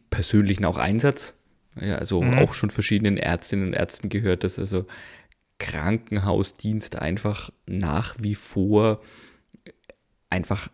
[0.09, 1.37] persönlichen auch Einsatz.
[1.79, 2.39] Ja, also mhm.
[2.39, 4.85] auch schon verschiedenen Ärztinnen und Ärzten gehört, dass also
[5.59, 9.01] Krankenhausdienst einfach nach wie vor
[10.29, 10.69] einfach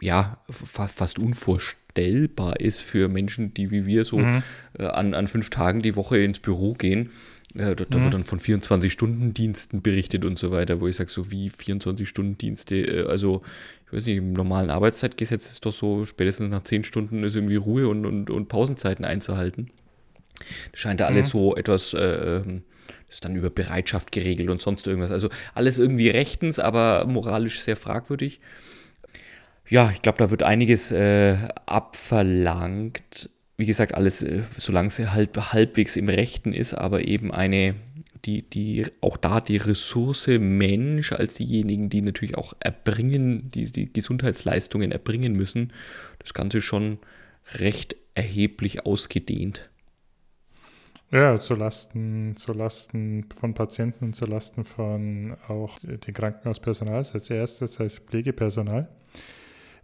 [0.00, 4.42] ja fast unvorstellbar ist für Menschen, die wie wir so mhm.
[4.78, 7.10] äh, an, an fünf Tagen die Woche ins Büro gehen.
[7.54, 8.04] Äh, da, mhm.
[8.04, 13.06] wird dann von 24-Stunden-Diensten berichtet und so weiter, wo ich sage, so wie 24-Stunden-Dienste, äh,
[13.06, 13.42] also
[13.86, 17.56] ich weiß nicht, im normalen Arbeitszeitgesetz ist doch so, spätestens nach zehn Stunden ist irgendwie
[17.56, 19.70] Ruhe und, und, und Pausenzeiten einzuhalten.
[20.70, 21.38] Das scheint da alles mhm.
[21.38, 22.62] so etwas äh, ähm,
[23.10, 25.10] ist dann über Bereitschaft geregelt und sonst irgendwas.
[25.10, 28.40] Also alles irgendwie rechtens, aber moralisch sehr fragwürdig.
[29.70, 33.30] Ja, ich glaube, da wird einiges äh, abverlangt.
[33.56, 37.76] Wie gesagt, alles, äh, solange es halb, halbwegs im Rechten ist, aber eben eine,
[38.24, 43.92] die, die, auch da die Ressource Mensch als diejenigen, die natürlich auch erbringen, die, die
[43.92, 45.72] Gesundheitsleistungen erbringen müssen,
[46.18, 46.98] das Ganze schon
[47.54, 49.70] recht erheblich ausgedehnt.
[51.12, 57.30] Ja, zu Lasten, zu Lasten von Patienten und zu Lasten von auch dem Krankenhauspersonal als
[57.30, 58.88] erstes, als Pflegepersonal.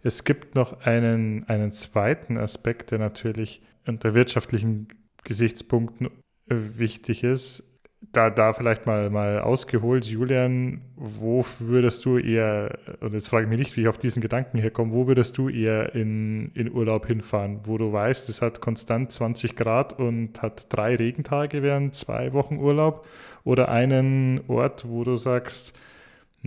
[0.07, 4.87] Es gibt noch einen, einen zweiten Aspekt, der natürlich unter wirtschaftlichen
[5.25, 6.09] Gesichtspunkten
[6.45, 7.77] wichtig ist,
[8.13, 13.49] da, da vielleicht mal, mal ausgeholt, Julian, wo würdest du eher, und jetzt frage ich
[13.49, 17.05] mich nicht, wie ich auf diesen Gedanken herkomme, wo würdest du eher in, in Urlaub
[17.05, 22.31] hinfahren, wo du weißt, es hat konstant 20 Grad und hat drei Regentage während zwei
[22.31, 23.05] Wochen Urlaub
[23.43, 25.77] oder einen Ort, wo du sagst,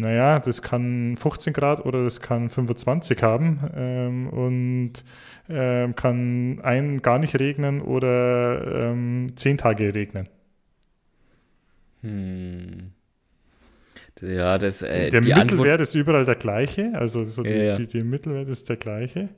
[0.00, 4.92] naja, das kann 15 Grad oder das kann 25 haben ähm, und
[5.48, 10.28] ähm, kann ein gar nicht regnen oder ähm, zehn Tage regnen.
[12.02, 12.92] Hm.
[14.22, 15.80] Ja, das, äh, der Mittelwert Antwort...
[15.80, 17.76] ist überall der gleiche, also so die, ja.
[17.76, 19.28] die, die Mittelwert ist der gleiche.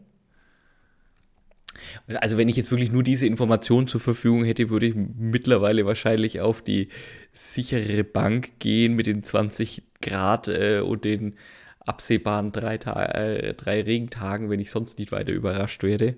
[2.07, 6.41] Also wenn ich jetzt wirklich nur diese Information zur Verfügung hätte, würde ich mittlerweile wahrscheinlich
[6.41, 6.89] auf die
[7.33, 11.37] sichere Bank gehen mit den 20 Grad äh, und den
[11.81, 16.17] absehbaren drei, äh, drei Regentagen, wenn ich sonst nicht weiter überrascht werde.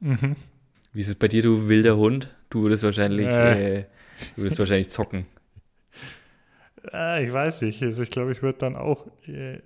[0.00, 0.36] Mhm.
[0.92, 2.34] Wie ist es bei dir, du wilder Hund?
[2.50, 3.78] Du würdest wahrscheinlich, äh.
[3.78, 3.84] äh
[4.36, 5.26] du würdest wahrscheinlich zocken.
[6.92, 7.82] Äh, ich weiß nicht.
[7.82, 9.60] Also ich glaube, ich würde dann auch äh,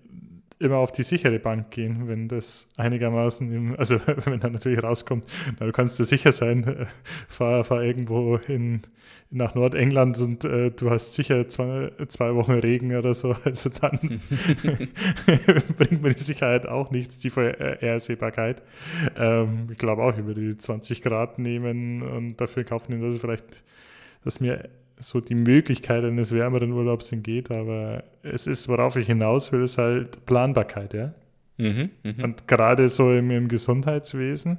[0.61, 5.27] immer auf die sichere Bank gehen, wenn das einigermaßen, im, also wenn dann natürlich rauskommt,
[5.59, 6.87] na, du kannst dir sicher sein, äh,
[7.29, 8.83] fahr, fahr irgendwo in,
[9.31, 13.99] nach Nordengland und äh, du hast sicher zwei, zwei Wochen Regen oder so, also dann
[15.77, 18.63] bringt mir die Sicherheit auch nichts, die Vorhersehbarkeit.
[19.17, 23.21] Ähm, ich glaube auch, ich würde die 20 Grad nehmen und dafür kaufen, dass es
[23.21, 23.63] vielleicht,
[24.25, 24.69] dass mir
[25.01, 29.79] so die Möglichkeit eines wärmeren Urlaubs entgeht, aber es ist, worauf ich hinaus will, ist
[29.79, 31.15] halt Planbarkeit, ja.
[31.57, 32.25] Mhm, mh.
[32.25, 34.59] Und gerade so im, im, Gesundheitswesen,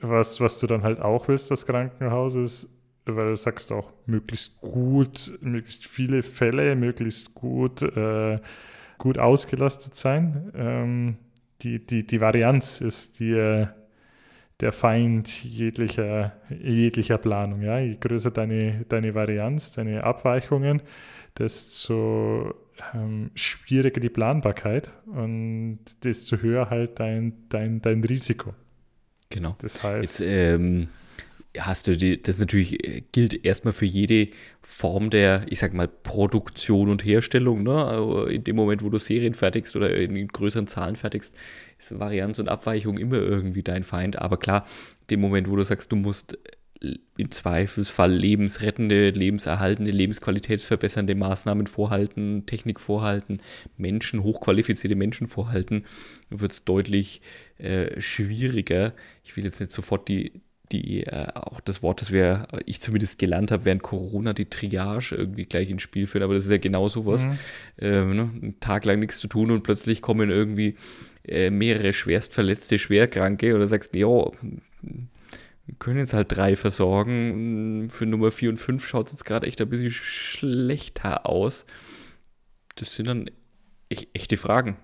[0.00, 2.68] was, was du dann halt auch willst, das Krankenhaus ist,
[3.06, 8.38] weil du sagst auch, möglichst gut, möglichst viele Fälle, möglichst gut, äh,
[8.98, 10.52] gut ausgelastet sein.
[10.54, 11.16] Ähm,
[11.62, 13.74] die, die, die Varianz ist dir
[14.60, 17.62] der Feind jeglicher, jeglicher Planung.
[17.62, 17.78] Ja?
[17.78, 20.82] Je größer deine, deine Varianz, deine Abweichungen,
[21.38, 22.54] desto
[22.94, 28.54] ähm, schwieriger die Planbarkeit und desto höher halt dein, dein, dein Risiko.
[29.30, 29.56] Genau.
[29.60, 30.20] Das heißt.
[30.20, 30.88] Jetzt, ähm,
[31.56, 34.28] hast du die, das natürlich äh, gilt erstmal für jede
[34.60, 37.62] Form der, ich sag mal, Produktion und Herstellung.
[37.62, 37.84] Ne?
[37.84, 41.34] Also in dem Moment, wo du Serien fertigst oder in größeren Zahlen fertigst,
[41.78, 44.18] ist Varianz und Abweichung immer irgendwie dein Feind.
[44.18, 44.66] Aber klar,
[45.02, 46.38] in dem Moment, wo du sagst, du musst
[46.82, 53.40] äh, im Zweifelsfall lebensrettende, lebenserhaltende, lebensqualitätsverbessernde Maßnahmen vorhalten, Technik vorhalten,
[53.76, 55.86] Menschen, hochqualifizierte Menschen vorhalten,
[56.28, 57.22] wird es deutlich
[57.56, 58.92] äh, schwieriger.
[59.24, 63.18] Ich will jetzt nicht sofort die, die äh, auch das Wort, das wir, ich zumindest
[63.18, 66.58] gelernt habe während Corona, die Triage irgendwie gleich ins Spiel führen, aber das ist ja
[66.58, 67.26] genau sowas.
[67.26, 67.38] Mhm.
[67.78, 68.22] Ähm, ne?
[68.22, 70.76] Einen Tag lang nichts zu tun und plötzlich kommen irgendwie
[71.26, 74.08] äh, mehrere schwerstverletzte Schwerkranke oder sagst, ja,
[75.68, 77.90] wir können jetzt halt drei versorgen.
[77.90, 81.66] Für Nummer 4 und 5 schaut es jetzt gerade echt ein bisschen schlechter aus.
[82.76, 83.30] Das sind dann
[83.90, 84.76] echt, echte Fragen,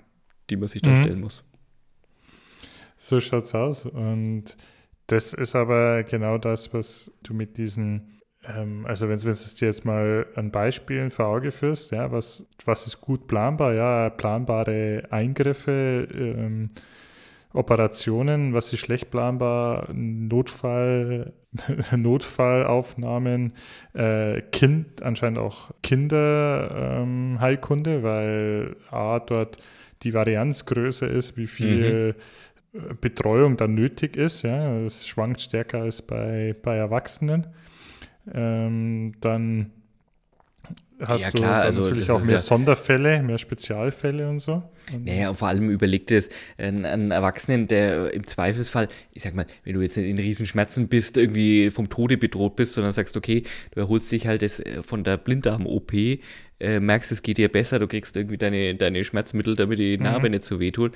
[0.51, 0.97] die man sich da mhm.
[0.97, 1.43] stellen muss.
[2.99, 3.87] So schaut's aus.
[3.87, 4.57] Und
[5.07, 9.67] das ist aber genau das, was du mit diesen, ähm, also wenn du es dir
[9.67, 13.75] jetzt mal an Beispielen vor Auge führst, ja, was, was ist gut planbar?
[13.75, 16.71] Ja, planbare Eingriffe, ähm,
[17.53, 21.35] Operationen, was ist schlecht planbar, Notfall,
[21.97, 23.53] Notfallaufnahmen,
[23.93, 29.59] äh, Kind, anscheinend auch Kinderheilkunde, ähm, weil A, dort
[30.03, 32.21] die Varianz größer ist, wie viel mhm.
[33.01, 34.43] Betreuung dann nötig ist.
[34.43, 37.47] Ja, es schwankt stärker als bei, bei Erwachsenen.
[38.33, 39.71] Ähm, dann
[41.01, 44.63] hast ja, klar, du also natürlich auch mehr ja Sonderfälle, mehr Spezialfälle und so.
[44.93, 49.47] Und naja, und vor allem überlegt es einen Erwachsenen, der im Zweifelsfall, ich sag mal,
[49.65, 53.81] wenn du jetzt in Riesenschmerzen bist, irgendwie vom Tode bedroht bist, sondern sagst, okay, du
[53.81, 55.93] erholst dich halt das, äh, von der Blinddarm-OP,
[56.65, 60.29] äh, merkst, es geht dir besser, du kriegst irgendwie deine, deine Schmerzmittel, damit die Narbe
[60.29, 60.33] mhm.
[60.33, 60.93] nicht so wehtut.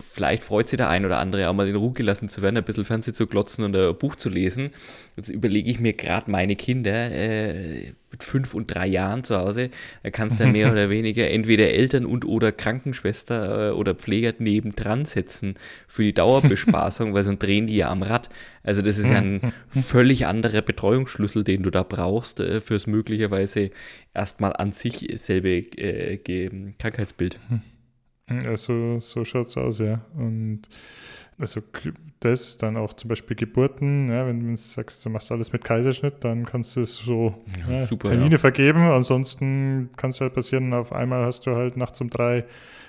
[0.00, 2.64] Vielleicht freut sich der ein oder andere auch mal in Ruhe gelassen zu werden, ein
[2.64, 4.70] bisschen Fernsehen zu glotzen und ein Buch zu lesen.
[5.16, 9.70] Jetzt überlege ich mir gerade meine Kinder äh, mit fünf und drei Jahren zu Hause,
[10.02, 15.04] da kannst du mehr oder weniger entweder Eltern und oder Krankenschwester äh, oder Pfleger nebendran
[15.04, 15.56] setzen
[15.88, 18.30] für die Dauerbespaßung, weil sonst drehen die ja am Rad.
[18.66, 23.70] Also das ist ja ein völlig anderer Betreuungsschlüssel, den du da brauchst, äh, fürs möglicherweise
[24.12, 26.18] erstmal an sich selbe äh,
[26.78, 27.38] Krankheitsbild.
[28.28, 30.04] Also so schaut es aus, ja.
[30.16, 30.62] Und
[31.38, 31.62] also
[32.20, 36.24] das, dann auch zum Beispiel Geburten, ja, wenn du sagst, du machst alles mit Kaiserschnitt,
[36.24, 37.34] dann kannst du es so
[37.68, 38.80] ja, ja, super, Termine vergeben.
[38.80, 42.46] Ansonsten kann es halt passieren, auf einmal hast du halt nachts um drei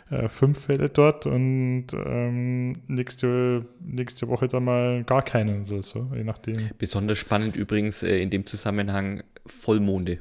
[0.10, 6.10] äh, fünf Fälle dort und ähm, nächste, nächste Woche dann mal gar keinen oder so,
[6.16, 6.70] je nachdem.
[6.78, 10.20] Besonders spannend übrigens äh, in dem Zusammenhang Vollmonde.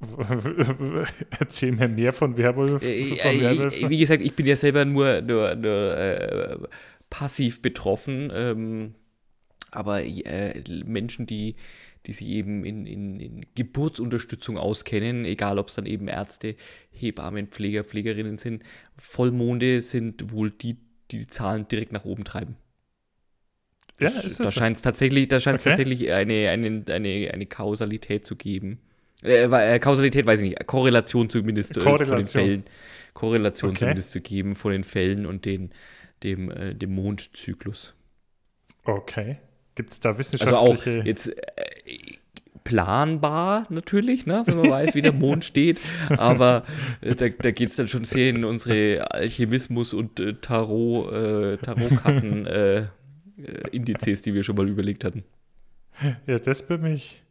[1.38, 2.82] Erzähl mir mehr von Werwolf.
[2.82, 3.88] Äh, Werwolf.
[3.88, 6.56] Wie gesagt, ich bin ja selber nur, nur, nur äh,
[7.10, 8.94] passiv betroffen, ähm,
[9.70, 11.56] aber äh, Menschen, die
[12.06, 16.56] die sich eben in, in, in Geburtsunterstützung auskennen, egal ob es dann eben Ärzte,
[16.90, 18.62] Hebammen, Pfleger, Pflegerinnen sind.
[18.96, 20.78] Vollmonde sind wohl die,
[21.10, 22.56] die die Zahlen direkt nach oben treiben.
[23.98, 25.70] Ja, ist das da scheint es tatsächlich, da scheint okay.
[25.70, 28.80] tatsächlich eine, eine, eine, eine Kausalität zu geben.
[29.22, 32.64] Äh, äh, Kausalität weiß ich nicht, Korrelation zumindest äh, von den Fällen.
[33.12, 33.80] Korrelation okay.
[33.80, 35.70] zumindest zu geben von den Fällen und den,
[36.22, 37.94] dem, äh, dem Mondzyklus.
[38.84, 39.36] Okay.
[39.80, 40.60] Gibt es da wissenschaftliche...
[40.60, 42.18] Also auch jetzt äh,
[42.64, 46.64] planbar natürlich, ne, wenn man weiß, wie der Mond steht, aber
[47.00, 51.56] äh, da, da geht es dann schon sehr in unsere Alchemismus- und äh, Tarot, äh,
[51.56, 52.88] Tarotkarten äh,
[53.72, 55.24] die wir schon mal überlegt hatten.
[56.26, 57.22] Ja, das bin ich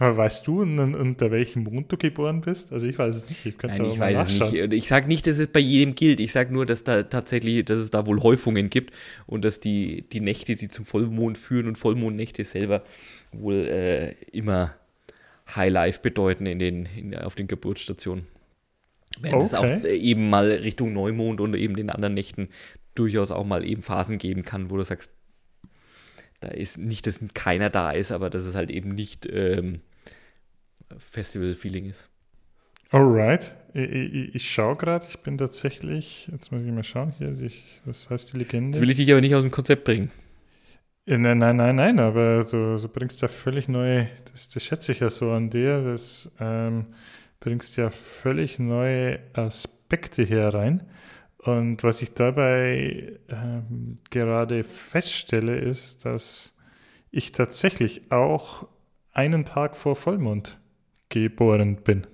[0.00, 2.72] weißt du, unter welchem Mond du geboren bist?
[2.72, 3.44] Also ich weiß es nicht.
[3.44, 4.72] Ich Nein, ich weiß es nicht.
[4.72, 6.20] Ich sage nicht, dass es bei jedem gilt.
[6.20, 8.94] Ich sage nur, dass da tatsächlich, dass es da wohl Häufungen gibt
[9.26, 12.82] und dass die, die Nächte, die zum Vollmond führen und Vollmondnächte selber
[13.32, 14.74] wohl äh, immer
[15.54, 18.26] High Life bedeuten in den, in, auf den Geburtsstationen.
[19.20, 19.44] Während okay.
[19.44, 22.48] es auch äh, eben mal Richtung Neumond und eben den anderen Nächten
[22.94, 25.12] durchaus auch mal eben Phasen geben kann, wo du sagst,
[26.40, 29.80] da ist nicht, dass keiner da ist, aber dass es halt eben nicht ähm,
[30.98, 32.08] Festival-Feeling ist.
[32.90, 33.54] Alright.
[33.72, 38.10] Ich, ich, schaue gerade, ich bin tatsächlich, jetzt muss ich mal schauen hier, ich, was
[38.10, 38.76] heißt die Legende?
[38.76, 40.10] Jetzt will ich dich aber nicht aus dem Konzept bringen.
[41.06, 45.00] Nein, nein, nein, nein, aber du, du bringst ja völlig neue, das, das schätze ich
[45.00, 46.86] ja so an dir, das ähm,
[47.40, 50.86] bringst ja völlig neue Aspekte hier rein.
[51.38, 56.56] Und was ich dabei ähm, gerade feststelle, ist, dass
[57.10, 58.68] ich tatsächlich auch
[59.12, 60.59] einen Tag vor Vollmond
[61.10, 62.06] geboren bin.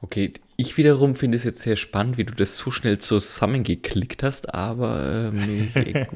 [0.00, 4.54] Okay, ich wiederum finde es jetzt sehr spannend, wie du das so schnell zusammengeklickt hast,
[4.54, 5.70] aber ähm,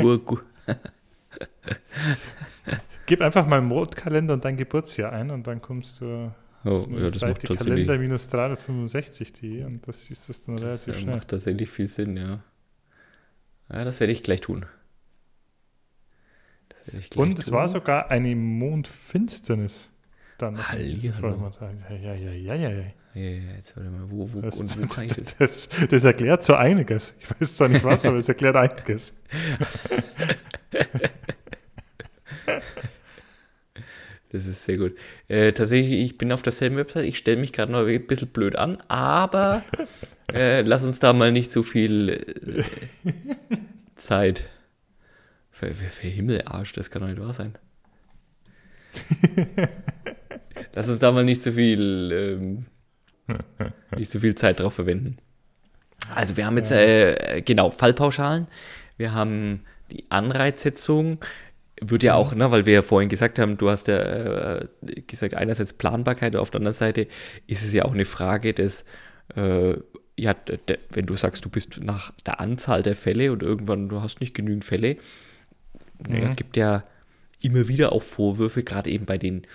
[3.06, 6.32] Gib einfach mal Mondkalender und dein Geburtsjahr ein und dann kommst du
[6.64, 10.64] oh, ja, das Seite macht Kalender minus 365 die und das ist das dann das
[10.64, 11.14] relativ das schnell.
[11.16, 12.40] macht tatsächlich viel Sinn, ja.
[13.72, 14.66] Ja, das werde ich gleich tun.
[16.92, 19.89] Ich gleich und es war sogar eine Mondfinsternis
[20.42, 21.52] dann noch Hallihallo.
[21.88, 22.70] Ja, ja, ja, ja, ja.
[22.70, 22.84] ja.
[23.12, 23.22] Ja,
[23.56, 25.36] jetzt warte mal, wo, wo, das, und wo kann ich das?
[25.36, 25.68] das?
[25.90, 27.16] Das erklärt so einiges.
[27.18, 29.16] Ich weiß zwar nicht was, aber es erklärt einiges.
[34.32, 34.96] Das ist sehr gut.
[35.26, 37.04] Äh, tatsächlich, ich bin auf derselben Website.
[37.04, 39.64] Ich stelle mich gerade noch ein bisschen blöd an, aber
[40.32, 42.62] äh, lass uns da mal nicht so viel äh,
[43.96, 44.44] Zeit.
[45.50, 47.58] Für, für, für Himmel, Arsch, das kann doch nicht wahr sein.
[50.74, 52.66] Lass uns da mal nicht zu viel,
[53.28, 53.36] ähm,
[53.96, 55.18] nicht zu viel Zeit drauf verwenden.
[56.14, 58.46] Also wir haben jetzt, äh, genau, Fallpauschalen.
[58.96, 59.60] Wir haben
[59.90, 61.18] die Anreizsetzung
[61.80, 64.68] wird ja auch, ne, weil wir ja vorhin gesagt haben, du hast ja äh,
[65.06, 67.06] gesagt, einerseits Planbarkeit, auf der anderen Seite
[67.46, 68.84] ist es ja auch eine Frage des,
[69.34, 69.74] äh,
[70.16, 70.34] ja,
[70.90, 74.34] wenn du sagst, du bist nach der Anzahl der Fälle und irgendwann du hast nicht
[74.34, 74.96] genügend Fälle,
[76.06, 76.12] mhm.
[76.12, 76.84] naja, gibt ja
[77.40, 79.46] immer wieder auch Vorwürfe, gerade eben bei den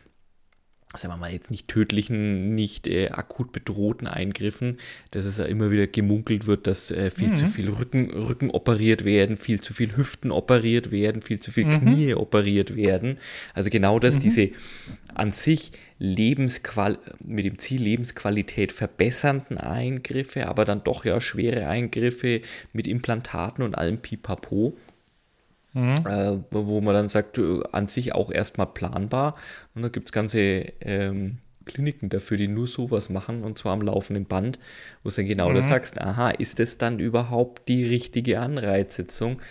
[0.97, 4.77] sagen wir mal, jetzt nicht tödlichen, nicht äh, akut bedrohten Eingriffen,
[5.11, 7.35] dass es ja immer wieder gemunkelt wird, dass äh, viel mhm.
[7.35, 11.65] zu viel Rücken, Rücken operiert werden, viel zu viel Hüften operiert werden, viel zu viel
[11.65, 11.79] mhm.
[11.79, 13.17] Knie operiert werden.
[13.53, 14.19] Also genau das, mhm.
[14.21, 14.49] diese
[15.13, 22.41] an sich Lebensqual mit dem Ziel Lebensqualität verbessernden Eingriffe, aber dann doch ja schwere Eingriffe
[22.73, 24.75] mit Implantaten und allem Pipapo
[25.75, 25.95] Mhm.
[26.07, 29.35] Äh, wo man dann sagt, äh, an sich auch erstmal planbar.
[29.75, 33.81] Und da gibt es ganze ähm, Kliniken dafür, die nur sowas machen und zwar am
[33.81, 34.57] laufenden Band,
[35.03, 35.55] wo du dann genau mhm.
[35.55, 39.41] das sagst, aha, ist das dann überhaupt die richtige Anreizsetzung,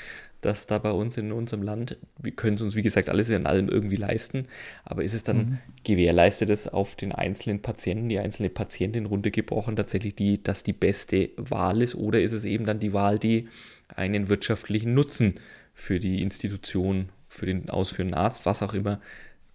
[0.40, 3.46] dass da bei uns in unserem Land, wir können es uns wie gesagt alles in
[3.46, 4.46] allem irgendwie leisten,
[4.84, 5.58] aber ist es dann mhm.
[5.84, 11.30] gewährleistet, dass auf den einzelnen Patienten, die einzelne Patientin runtergebrochen tatsächlich die, dass die beste
[11.36, 13.48] Wahl ist oder ist es eben dann die Wahl, die
[13.88, 15.34] einen wirtschaftlichen Nutzen
[15.74, 19.00] für die Institution, für den ausführenden Arzt, was auch immer,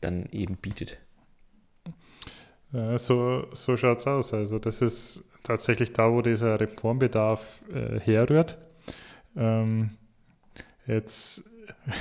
[0.02, 1.00] dann eben bietet.
[2.72, 4.34] So so schaut es aus.
[4.34, 8.58] Also das ist tatsächlich da, wo dieser Reformbedarf äh, herrührt.
[9.36, 9.92] Ähm,
[10.86, 11.50] jetzt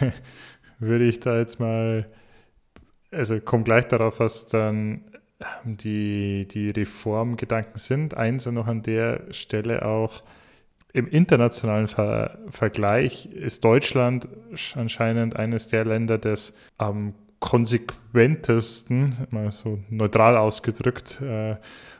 [0.79, 2.07] würde ich da jetzt mal,
[3.11, 5.05] also komme gleich darauf, was dann
[5.65, 8.15] die, die Reformgedanken sind.
[8.15, 10.23] Eins noch an der Stelle auch,
[10.99, 14.29] im internationalen Ver Vergleich ist Deutschland
[14.75, 21.57] anscheinend eines der Länder, das am konsequentesten, mal so neutral ausgedrückt, äh,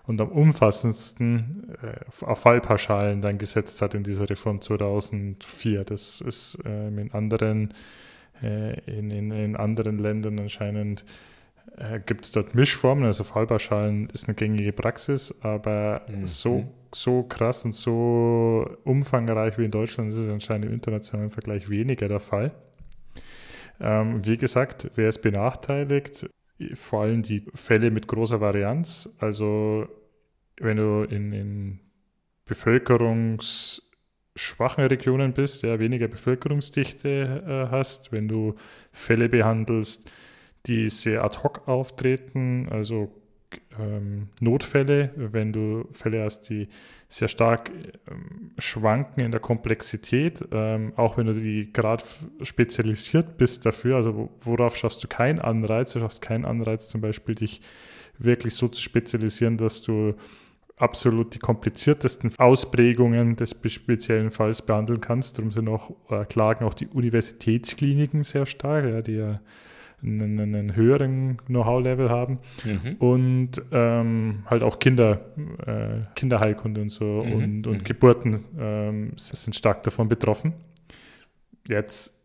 [0.07, 5.85] und am umfassendsten äh, auf Fallpauschalen dann gesetzt hat in dieser Reform 2004.
[5.85, 7.75] Das ist äh, in anderen
[8.43, 11.05] äh, in, in, in anderen Ländern anscheinend
[11.77, 16.27] äh, gibt es dort Mischformen, also Fallpauschalen ist eine gängige Praxis, aber mhm.
[16.27, 21.69] so, so krass und so umfangreich wie in Deutschland ist es anscheinend im internationalen Vergleich
[21.69, 22.53] weniger der Fall.
[23.81, 26.29] Ähm, wie gesagt, wer ist benachteiligt?
[26.75, 29.15] Vor allem die Fälle mit großer Varianz.
[29.21, 29.87] Also
[30.57, 31.81] wenn du in, in
[32.45, 38.57] bevölkerungsschwachen Regionen bist, ja, weniger Bevölkerungsdichte äh, hast, wenn du
[38.91, 40.11] Fälle behandelst,
[40.69, 43.11] die sehr ad hoc auftreten, also
[43.79, 46.69] ähm, Notfälle, wenn du Fälle hast, die
[47.09, 47.71] sehr stark
[48.11, 52.05] ähm, schwanken in der Komplexität, ähm, auch wenn du die gerade
[52.43, 57.35] spezialisiert bist dafür, also worauf schaffst du keinen Anreiz, du schaffst keinen Anreiz zum Beispiel,
[57.35, 57.63] dich
[58.19, 60.15] wirklich so zu spezialisieren, dass du
[60.77, 65.39] absolut die kompliziertesten Ausprägungen des speziellen Falls behandeln kannst.
[65.39, 69.41] Darum sind auch, äh, klagen auch die Universitätskliniken sehr stark, ja, die ja
[70.03, 72.97] einen, einen höheren Know-how-Level haben mhm.
[72.99, 75.21] und ähm, halt auch Kinder,
[75.67, 77.33] äh, Kinderheilkunde und so mhm.
[77.33, 77.85] und, und mhm.
[77.85, 80.55] Geburten ähm, sind stark davon betroffen.
[81.67, 82.17] Jetzt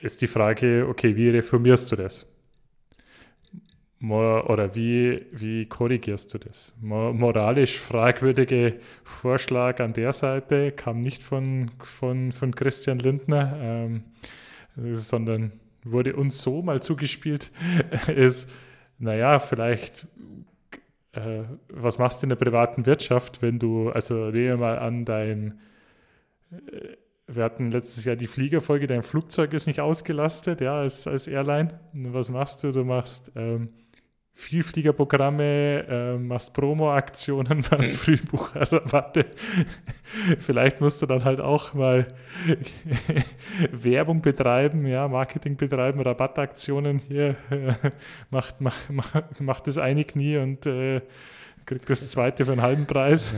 [0.00, 2.26] ist die Frage, okay, wie reformierst du das?
[4.02, 6.74] Oder wie, wie korrigierst du das?
[6.82, 14.02] Moralisch fragwürdige Vorschlag an der Seite kam nicht von, von, von Christian Lindner, ähm,
[14.76, 15.52] sondern
[15.84, 17.50] wurde uns so mal zugespielt,
[18.08, 18.50] ist,
[18.98, 20.06] naja, vielleicht,
[21.12, 25.60] äh, was machst du in der privaten Wirtschaft, wenn du, also nehme mal an, dein,
[26.50, 31.26] äh, wir hatten letztes Jahr die Fliegerfolge, dein Flugzeug ist nicht ausgelastet, ja, als, als
[31.26, 31.80] Airline.
[31.92, 32.72] Was machst du?
[32.72, 33.70] Du machst ähm,
[34.36, 37.96] Vielfliegerprogramme, äh, machst Promo-Aktionen, machst mhm.
[37.96, 39.26] Frühbucherrabatte.
[40.40, 42.08] Vielleicht musst du dann halt auch mal
[43.70, 47.74] Werbung betreiben, ja, Marketing betreiben, Rabattaktionen hier, äh,
[48.30, 51.00] macht, macht, macht, macht das eine Knie und äh,
[51.64, 53.32] kriegt das zweite für einen halben Preis.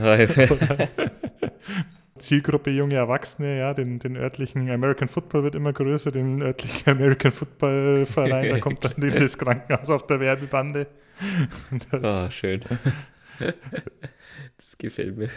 [2.17, 7.31] Zielgruppe junge Erwachsene, ja, den, den örtlichen American Football wird immer größer, den örtlichen American
[7.31, 10.87] Football Verein, da kommt dann das Krankenhaus auf der Werbebande.
[11.91, 12.61] Das, oh, schön.
[14.57, 15.29] Das gefällt mir.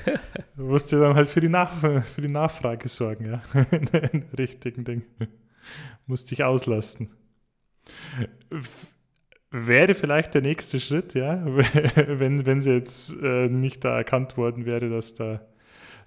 [0.56, 3.42] Du musst ja dann halt für die, Nach für die Nachfrage sorgen, ja.
[3.52, 5.02] Ein richtigen Ding.
[6.06, 7.10] Musst dich auslasten.
[9.50, 14.64] Wäre vielleicht der nächste Schritt, ja, wenn, wenn sie jetzt äh, nicht da erkannt worden
[14.64, 15.40] wäre, dass da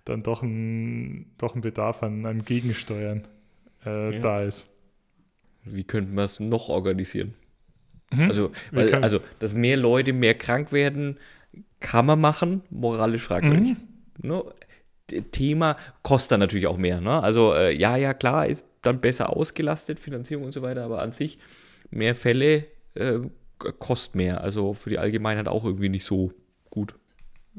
[0.06, 3.28] dann doch ein, doch ein Bedarf an, an Gegensteuern
[3.86, 4.20] äh, ja.
[4.20, 4.70] da ist.
[5.66, 7.36] Wie könnten wir es noch organisieren?
[8.12, 8.22] Mhm.
[8.22, 11.18] Also, weil, also, dass mehr Leute mehr krank werden,
[11.80, 13.76] kann man machen, moralisch fragwürdig.
[14.22, 14.30] Mhm.
[14.30, 14.44] Ne?
[15.32, 17.02] Thema kostet dann natürlich auch mehr.
[17.02, 17.22] Ne?
[17.22, 21.12] Also, äh, ja, ja, klar, ist dann besser ausgelastet, Finanzierung und so weiter, aber an
[21.12, 21.40] sich
[21.90, 23.20] mehr Fälle äh,
[23.58, 24.42] kostet mehr.
[24.42, 26.32] Also für die Allgemeinheit auch irgendwie nicht so
[26.70, 26.96] gut.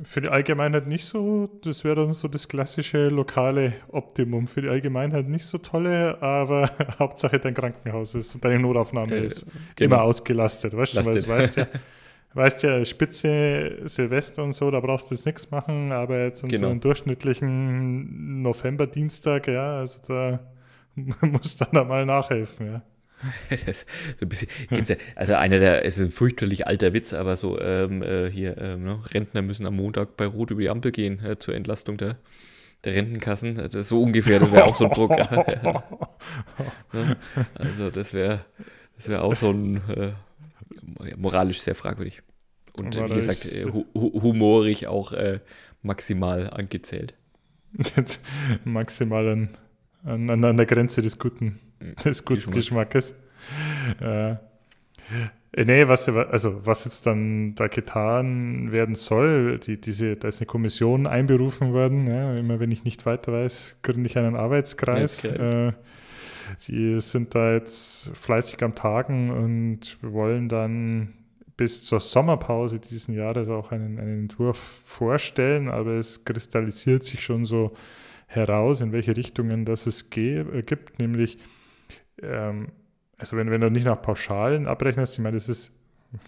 [0.03, 4.49] Für die Allgemeinheit nicht so, das wäre dann so das klassische lokale Optimum.
[4.49, 6.69] Für die Allgemeinheit nicht so tolle, aber
[6.99, 9.95] Hauptsache dein Krankenhaus ist, deine Notaufnahme äh, ist genau.
[9.95, 10.77] immer ausgelastet.
[10.77, 11.67] Weißt du, weil weißt ja,
[12.35, 16.51] weißt ja, Spitze Silvester und so, da brauchst du jetzt nichts machen, aber jetzt an
[16.51, 16.63] genau.
[16.63, 20.41] so einem durchschnittlichen November-Dienstag, ja, also da
[21.21, 22.83] muss dann einmal nachhelfen, ja.
[23.51, 27.37] so ein bisschen, gibt's ja, also einer der, es ist ein fürchterlich alter Witz, aber
[27.37, 30.93] so ähm, äh, hier, ähm, ne, Rentner müssen am Montag bei Rot über die Ampel
[30.93, 32.19] gehen äh, zur Entlastung der,
[32.85, 33.55] der Rentenkassen.
[33.55, 35.13] Das ist so ungefähr, das wäre auch so ein Druck.
[37.55, 38.45] also das wäre
[38.97, 40.13] das wäre auch so ein äh,
[41.17, 42.23] moralisch sehr fragwürdig.
[42.79, 45.41] Und wie gesagt, äh, hu humorig auch äh,
[45.83, 47.15] maximal angezählt.
[48.65, 49.49] maximal an,
[50.05, 51.61] an, an der Grenze des Guten
[52.05, 53.15] des guten Geschmackes.
[54.01, 54.37] Äh,
[55.53, 60.41] äh, nee, was, also was jetzt dann da getan werden soll, die, diese, da ist
[60.41, 62.07] eine Kommission einberufen worden.
[62.07, 65.25] Ja, immer wenn ich nicht weiter weiß, gründe ich einen Arbeitskreis.
[65.25, 65.73] Äh,
[66.69, 71.15] die sind da jetzt fleißig am Tagen und wollen dann
[71.57, 77.45] bis zur Sommerpause diesen Jahres auch einen, einen Entwurf vorstellen, aber es kristallisiert sich schon
[77.45, 77.75] so
[78.27, 81.39] heraus, in welche Richtungen das es äh, gibt, nämlich
[82.23, 82.69] ähm,
[83.19, 85.73] also wenn, wenn du nicht nach Pauschalen abrechnest, ich meine, das ist,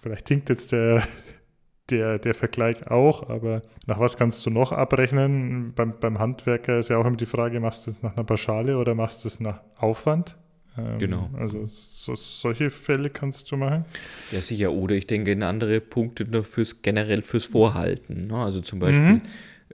[0.01, 1.03] vielleicht hinkt jetzt der,
[1.91, 5.73] der, der Vergleich auch, aber nach was kannst du noch abrechnen?
[5.75, 8.79] Beim, beim Handwerker ist ja auch immer die Frage, machst du es nach einer Pauschale
[8.79, 10.37] oder machst du es nach Aufwand?
[10.79, 11.31] Ähm, genau.
[11.39, 13.85] Also so, solche Fälle kannst du machen.
[14.31, 14.73] Ja, sicher.
[14.73, 18.27] Oder ich denke in andere Punkte nur fürs generell fürs Vorhalten.
[18.27, 18.37] Ne?
[18.37, 19.21] Also zum Beispiel,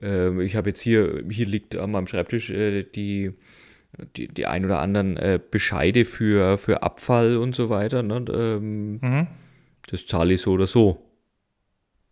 [0.01, 0.41] mhm.
[0.41, 3.33] äh, ich habe jetzt hier, hier liegt an meinem Schreibtisch äh, die
[4.17, 8.03] die, die ein oder anderen äh, Bescheide für, für Abfall und so weiter.
[8.03, 8.25] Ne?
[8.35, 9.27] Ähm, mhm.
[9.89, 11.05] Das zahle ich so oder so.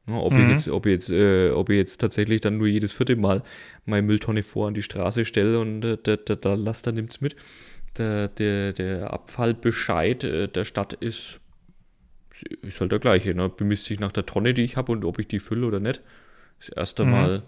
[0.07, 0.41] Ja, ob, mhm.
[0.41, 3.43] ich jetzt, ob, ich jetzt, äh, ob ich jetzt tatsächlich dann nur jedes vierte Mal
[3.85, 7.21] meine Mülltonne vor an die Straße stelle und äh, der, der, der Laster nimmt es
[7.21, 7.37] mit.
[7.99, 11.41] Der, der, der Abfallbescheid äh, der Stadt ist,
[12.63, 13.35] ist halt der gleiche.
[13.35, 13.49] Ne?
[13.49, 16.03] Bemisst sich nach der Tonne, die ich habe und ob ich die fülle oder nicht.
[16.59, 17.11] Das erste mhm.
[17.11, 17.43] Mal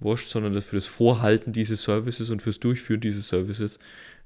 [0.00, 3.78] wurscht, sondern für das Vorhalten dieses Services und fürs Durchführen dieses Services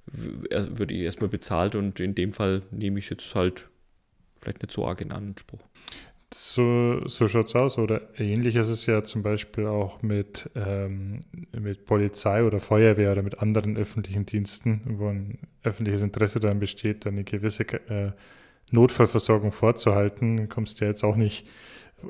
[0.06, 3.68] würde ich erstmal bezahlt und in dem Fall nehme ich jetzt halt
[4.40, 5.60] vielleicht nicht so arg in Anspruch.
[6.32, 7.78] So, so schaut es aus.
[7.78, 13.22] Oder ähnlich ist es ja zum Beispiel auch mit, ähm, mit Polizei oder Feuerwehr oder
[13.22, 18.12] mit anderen öffentlichen Diensten, wo ein öffentliches Interesse daran besteht, eine gewisse äh,
[18.70, 20.36] Notfallversorgung vorzuhalten.
[20.36, 21.48] Dann kommst du ja jetzt auch nicht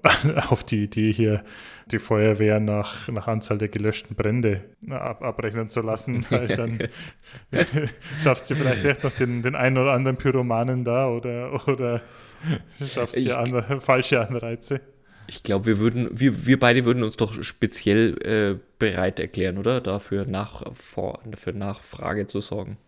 [0.48, 1.44] auf die Idee, hier
[1.90, 6.78] die Feuerwehr nach, nach Anzahl der gelöschten Brände ab, abrechnen zu lassen, weil dann
[8.22, 12.02] schaffst du vielleicht echt noch den, den einen oder anderen Pyromanen da oder, oder
[12.86, 14.80] schaffst du andere, falsche Anreize.
[15.26, 19.80] Ich glaube, wir würden, wir, wir beide würden uns doch speziell äh, bereit erklären, oder?
[19.80, 22.78] Dafür nach, vor, für Nachfrage zu sorgen.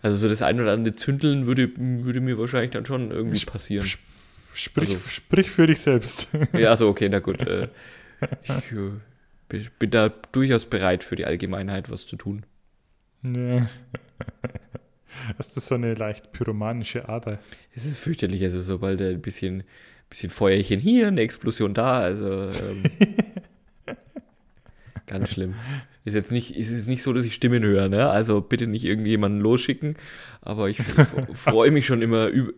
[0.00, 3.88] also so das ein oder andere Zündeln würde, würde mir wahrscheinlich dann schon irgendwie passieren.
[4.54, 6.28] Sprich, also, sprich für dich selbst.
[6.52, 7.40] Ja, also okay, na gut.
[7.42, 7.68] Äh,
[8.50, 12.44] ich äh, bin da durchaus bereit für die Allgemeinheit was zu tun.
[13.22, 13.68] Ja.
[15.38, 17.38] Hast du so eine leicht pyromanische Ader?
[17.74, 19.62] Es ist fürchterlich, also sobald ein bisschen,
[20.08, 22.82] bisschen Feuerchen hier, eine Explosion da, also ähm,
[25.06, 25.54] ganz schlimm.
[26.04, 28.10] Ist jetzt nicht, ist jetzt nicht so, dass ich Stimmen höre, ne?
[28.10, 29.96] Also bitte nicht irgendjemanden losschicken,
[30.40, 30.78] aber ich
[31.34, 32.52] freue mich schon immer über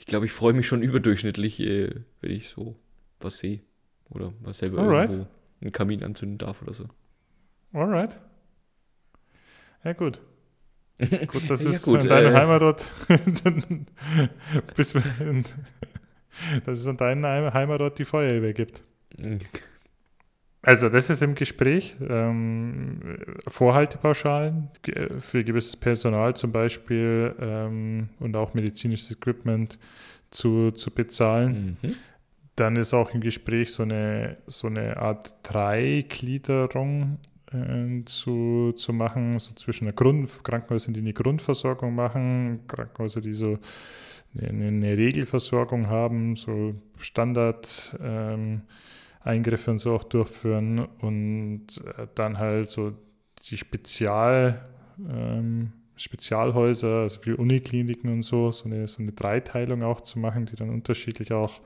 [0.00, 1.90] ich glaube, ich freue mich schon überdurchschnittlich, äh,
[2.22, 2.74] wenn ich so
[3.20, 3.60] was sehe.
[4.08, 5.10] Oder was selber Alright.
[5.10, 5.28] irgendwo
[5.60, 6.86] einen Kamin anzünden darf oder so.
[7.74, 8.18] Alright.
[9.84, 10.22] Ja, gut.
[11.28, 12.84] Gut, das ja, ist gut, deine äh, Heimatort.
[16.66, 17.24] dass es an deinen
[17.54, 18.82] Heimatort die Feuerwehr gibt.
[20.62, 21.96] Also das ist im Gespräch.
[22.06, 24.68] Ähm, Vorhaltepauschalen
[25.18, 29.78] für gewisses Personal zum Beispiel ähm, und auch medizinisches Equipment
[30.30, 31.78] zu, zu bezahlen.
[31.82, 31.94] Mhm.
[32.56, 37.18] Dann ist auch im Gespräch so eine, so eine Art Dreigliederung
[37.52, 43.32] äh, zu, zu machen, so zwischen der Grund, Krankenhäusern, die eine Grundversorgung machen, Krankenhäuser, die
[43.32, 43.58] so
[44.38, 47.98] eine, eine Regelversorgung haben, so Standard.
[48.02, 48.60] Ähm,
[49.20, 51.66] Eingriffe und so auch durchführen und
[51.98, 52.92] äh, dann halt so
[53.48, 54.64] die Spezial,
[55.08, 60.46] ähm, Spezialhäuser, also wie Unikliniken und so, so eine, so eine Dreiteilung auch zu machen,
[60.46, 61.60] die dann unterschiedlich auch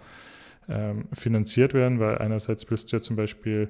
[0.69, 3.69] ähm, finanziert werden, weil einerseits willst du ja zum Beispiel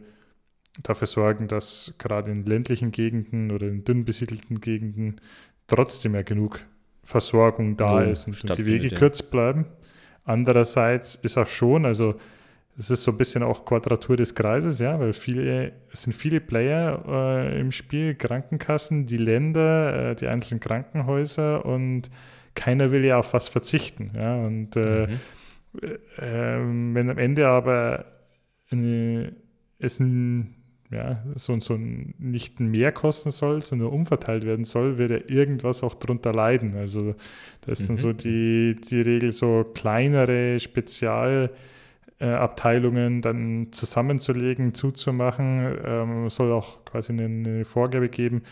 [0.82, 5.20] dafür sorgen, dass gerade in ländlichen Gegenden oder in dünn besiedelten Gegenden
[5.66, 6.60] trotzdem ja genug
[7.02, 8.98] Versorgung da So ist und die Wege ja.
[8.98, 9.66] kurz bleiben.
[10.24, 12.14] Andererseits ist auch schon, also
[12.76, 16.40] es ist so ein bisschen auch Quadratur des Kreises, ja, weil viele, es sind viele
[16.40, 22.10] Player äh, im Spiel, Krankenkassen, die Länder, äh, die einzelnen Krankenhäuser und
[22.54, 25.20] keiner will ja auf was verzichten, ja, und äh, Mhm.
[26.18, 28.06] ähm, wenn am Ende aber
[29.78, 30.54] es ein,
[30.90, 35.82] ja, so, so ein, nicht Mehr kosten soll, sondern umverteilt werden soll, wird ja irgendwas
[35.82, 36.76] auch drunter leiden.
[36.76, 37.14] Also
[37.62, 38.00] da ist dann Mhm.
[38.00, 40.58] so die, die Regel, so kleinere
[42.24, 48.42] Spezialabteilungen dann zusammenzulegen, zuzumachen, ähm, soll auch quasi eine, eine Vorgabe geben,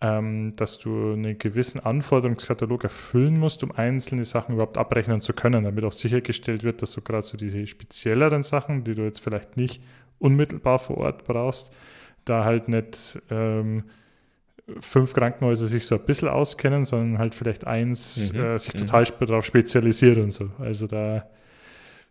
[0.00, 5.64] ähm, dass du einen gewissen Anforderungskatalog erfüllen musst, um einzelne Sachen überhaupt abrechnen zu können,
[5.64, 9.56] damit auch sichergestellt wird, dass du gerade so diese spezielleren Sachen, die du jetzt vielleicht
[9.58, 9.82] nicht
[10.18, 11.74] unmittelbar vor Ort brauchst,
[12.24, 13.84] da halt nicht ähm,
[14.80, 18.86] fünf Krankenhäuser sich so ein bisschen auskennen, sondern halt vielleicht eins Mhm, äh, sich mhm.
[18.86, 20.48] total darauf spezialisiert und so.
[20.58, 21.26] Also da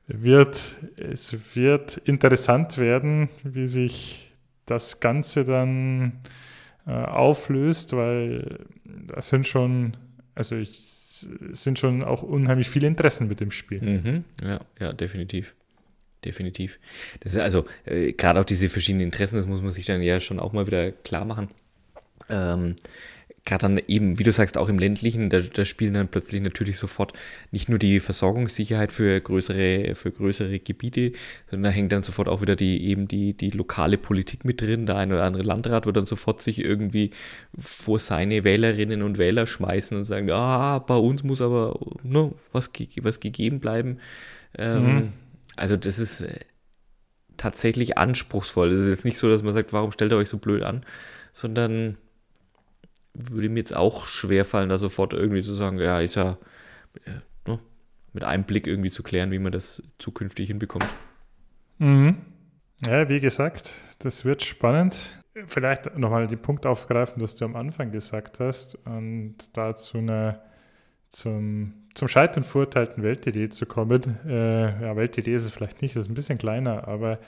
[0.07, 4.31] wird es wird interessant werden, wie sich
[4.65, 6.21] das Ganze dann
[6.87, 9.97] äh, auflöst, weil das sind schon,
[10.35, 13.81] also ich, sind schon auch unheimlich viele Interessen mit dem Spiel.
[13.81, 14.23] Mhm.
[14.43, 15.53] Ja, ja, definitiv.
[16.25, 16.79] Definitiv.
[17.21, 20.19] Das ist also, äh, gerade auch diese verschiedenen Interessen, das muss man sich dann ja
[20.19, 21.49] schon auch mal wieder klar machen.
[22.29, 22.75] Ähm,
[23.45, 26.77] gerade dann eben, wie du sagst, auch im ländlichen, da, da spielen dann plötzlich natürlich
[26.77, 27.13] sofort
[27.51, 31.13] nicht nur die Versorgungssicherheit für größere, für größere Gebiete,
[31.49, 34.85] sondern da hängt dann sofort auch wieder die eben die, die lokale Politik mit drin.
[34.85, 37.11] Der ein oder andere Landrat wird dann sofort sich irgendwie
[37.57, 42.71] vor seine Wählerinnen und Wähler schmeißen und sagen, ah, bei uns muss aber ne, was,
[43.01, 43.97] was gegeben bleiben.
[44.57, 45.13] Ähm, Mhm.
[45.55, 46.39] Also das ist äh,
[47.37, 48.71] tatsächlich anspruchsvoll.
[48.71, 50.85] Es ist jetzt nicht so, dass man sagt, warum stellt ihr euch so blöd an,
[51.33, 51.97] sondern
[53.13, 56.37] würde mir jetzt auch schwerfallen, da sofort irgendwie zu sagen, ja, ist ja
[57.05, 57.59] äh, ne,
[58.13, 60.87] mit einem Blick irgendwie zu klären, wie man das zukünftig hinbekommt.
[61.77, 62.17] Mhm.
[62.85, 64.95] Ja, wie gesagt, das wird spannend.
[65.45, 70.41] Vielleicht nochmal den Punkt aufgreifen, was du am Anfang gesagt hast und dazu eine,
[71.09, 74.17] zum, zum Scheitern verurteilten Weltidee zu kommen.
[74.25, 77.19] Äh, ja, Weltidee ist es vielleicht nicht, das ist ein bisschen kleiner, aber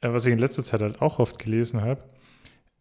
[0.00, 2.02] äh, was ich in letzter Zeit halt auch oft gelesen habe,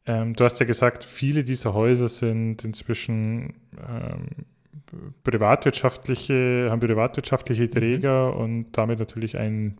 [0.06, 4.46] ähm, du hast ja gesagt, viele dieser Häuser sind inzwischen ähm,
[5.24, 9.78] privatwirtschaftliche, haben privatwirtschaftliche Träger und damit natürlich ein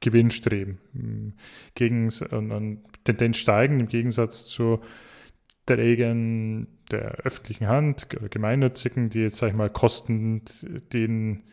[0.00, 0.78] Gewinnstreben.
[0.94, 1.32] Im
[1.74, 4.80] Gegens und, und Tendenz steigend im Gegensatz zu
[5.66, 10.42] Trägern der öffentlichen Hand, oder gemeinnützigen, die jetzt, sag ich mal, Kosten,
[10.92, 11.44] denen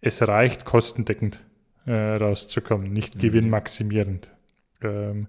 [0.00, 1.40] es reicht, kostendeckend
[1.86, 3.20] äh, rauszukommen, nicht Mhm.
[3.20, 4.30] gewinnmaximierend.
[4.82, 5.26] Ähm,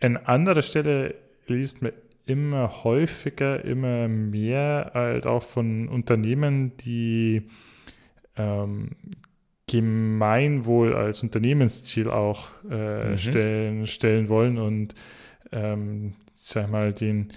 [0.00, 1.14] an anderer Stelle
[1.46, 1.92] liest man
[2.26, 7.42] immer häufiger, immer mehr halt auch von Unternehmen, die
[8.36, 8.90] ähm,
[9.68, 13.18] Gemeinwohl als Unternehmensziel auch äh, Mhm.
[13.18, 14.94] stellen, stellen wollen und
[15.52, 17.32] ähm, sag mal den,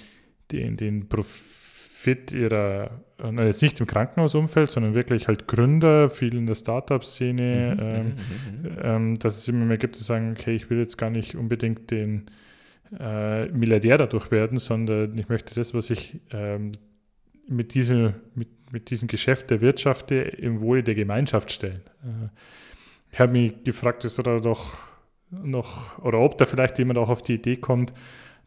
[0.51, 6.45] den, den Profit ihrer, äh, jetzt nicht im Krankenhausumfeld, sondern wirklich halt Gründer, viel in
[6.45, 10.53] der Startup-Szene, Mhm, ähm, mhm, mhm, ähm, dass es immer mehr gibt, die sagen, okay,
[10.55, 12.25] ich will jetzt gar nicht unbedingt den
[12.97, 16.73] äh, Milliardär dadurch werden, sondern ich möchte das, was ich ähm,
[17.47, 21.81] mit, diese, mit, mit diesem Geschäft der Wirtschaft im Wohle der Gemeinschaft stellen.
[22.03, 22.29] Äh,
[23.11, 24.77] ich habe mich gefragt, ist da doch
[25.31, 27.93] noch, oder ob da vielleicht jemand auch auf die Idee kommt,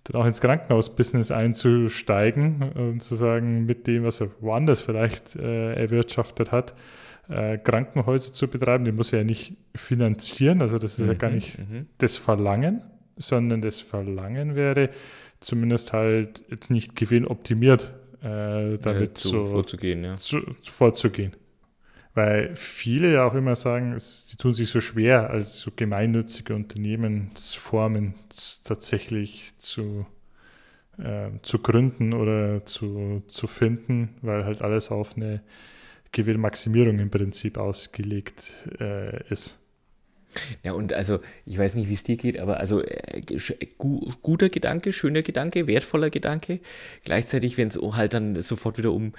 [0.04, 5.72] dann auch ins Krankenhausbusiness einzusteigen und zu sagen, mit dem, was er woanders vielleicht äh,
[5.74, 6.74] erwirtschaftet hat,
[7.28, 11.30] äh, Krankenhäuser zu betreiben, den muss er ja nicht finanzieren, also das ist ja gar
[11.30, 11.86] Mhm, nicht mhm.
[11.98, 12.82] das Verlangen,
[13.16, 14.90] sondern das Verlangen wäre
[15.40, 17.92] zumindest halt jetzt nicht gewinnoptimiert
[18.22, 20.16] äh, damit Äh, zu, so vorzugehen, ja.
[20.16, 21.34] zu, vorzugehen.
[22.14, 26.54] Weil viele ja auch immer sagen, es, die tun sich so schwer, als so gemeinnützige
[26.54, 28.14] Unternehmensformen
[28.64, 30.06] tatsächlich zu,
[30.98, 35.42] äh, zu gründen oder zu, zu finden, weil halt alles auf eine
[36.12, 39.58] Gewinnmaximierung im Prinzip ausgelegt äh, ist.
[40.62, 44.12] Ja, und also, ich weiß nicht, wie es dir geht, aber also äh, sch- gu
[44.22, 46.60] guter Gedanke, schöner Gedanke, wertvoller Gedanke.
[47.04, 49.12] Gleichzeitig, wenn es halt dann sofort wieder um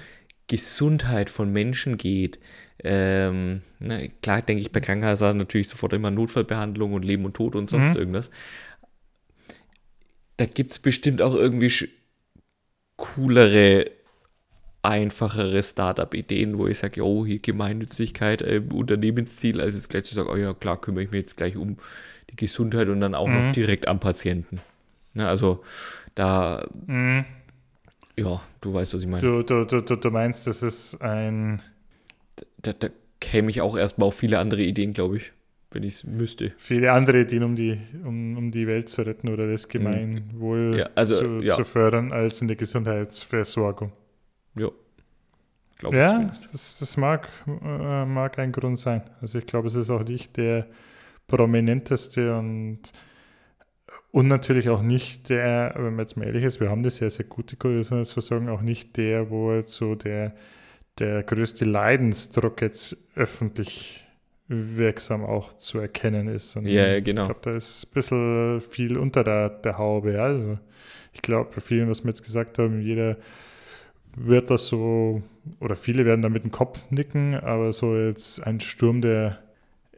[0.48, 2.40] Gesundheit von Menschen geht,
[2.84, 7.56] ähm, na, klar denke ich bei Krankenhäusern natürlich sofort immer Notfallbehandlung und Leben und Tod
[7.56, 7.96] und sonst Mhm.
[7.96, 8.30] irgendwas.
[10.38, 11.70] Da gibt es bestimmt auch irgendwie
[12.98, 13.92] coolere
[14.84, 20.30] einfachere Startup-Ideen, wo ich sage, oh, hier Gemeinnützigkeit, äh, Unternehmensziel, als jetzt gleich zu sagen,
[20.32, 21.78] oh ja, klar, kümmere ich mich jetzt gleich um
[22.30, 23.34] die Gesundheit und dann auch mhm.
[23.34, 24.60] noch direkt am Patienten.
[25.14, 25.64] Ne, also
[26.16, 27.24] da, mhm.
[28.18, 29.22] ja, du weißt, was ich meine.
[29.22, 31.62] So, du, du, du meinst, das ist ein...
[32.62, 32.90] Da, da
[33.22, 35.32] käme ich auch erstmal auf viele andere Ideen, glaube ich,
[35.72, 36.52] wenn ich es müsste.
[36.58, 40.90] Viele andere Ideen, um die, um, um die Welt zu retten oder das Gemeinwohl ja,
[40.96, 41.56] also, zu, ja.
[41.56, 43.94] zu fördern, als in der Gesundheitsversorgung.
[44.56, 44.70] Ja.
[45.78, 49.04] Glaube ja, das, das mag, äh, mag ein Grund sein.
[49.22, 50.68] Also ich glaube, es ist auch nicht der
[51.28, 52.80] prominenteste und,
[54.12, 57.10] und natürlich auch nicht der, wenn man jetzt mal ehrlich ist, wir haben eine sehr,
[57.10, 60.36] sehr gute Gesundheitsversorgung, auch nicht der, wo jetzt so der,
[61.00, 64.08] der größte Leidensdruck jetzt öffentlich
[64.48, 66.56] wirksam auch zu erkennen ist.
[66.56, 67.24] Und ja, genau.
[67.24, 70.22] Ich glaube, da ist ein bisschen viel unter der, der Haube.
[70.22, 70.60] Also
[71.14, 73.18] ich glaube, bei vielen, was wir jetzt gesagt haben, jeder
[74.16, 75.22] wird das so,
[75.60, 79.40] oder viele werden da mit dem Kopf nicken, aber so jetzt ein Sturm der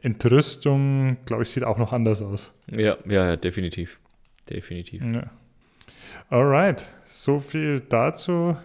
[0.02, 2.52] Entrüstung, glaube ich, sieht auch noch anders aus.
[2.70, 3.98] Ja, ja, definitiv.
[4.48, 5.02] Definitiv.
[5.02, 5.30] Ja.
[6.30, 8.56] Alright, so viel dazu.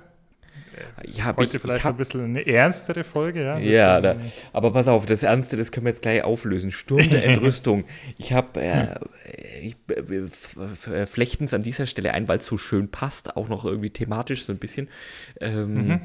[1.06, 3.58] Ja, Heute ich, vielleicht ich hab, ein bisschen eine ernstere Folge, ja?
[3.58, 4.16] Ja, da,
[4.54, 6.72] aber pass auf, das Ernste, das können wir jetzt gleich auflösen.
[6.72, 7.86] Sturm der Entrüstung.
[8.18, 9.00] ich habe äh,
[9.62, 13.66] ich, äh, flechten es an dieser Stelle ein, weil es so schön passt, auch noch
[13.66, 14.88] irgendwie thematisch so ein bisschen.
[15.40, 16.02] Ähm, mhm.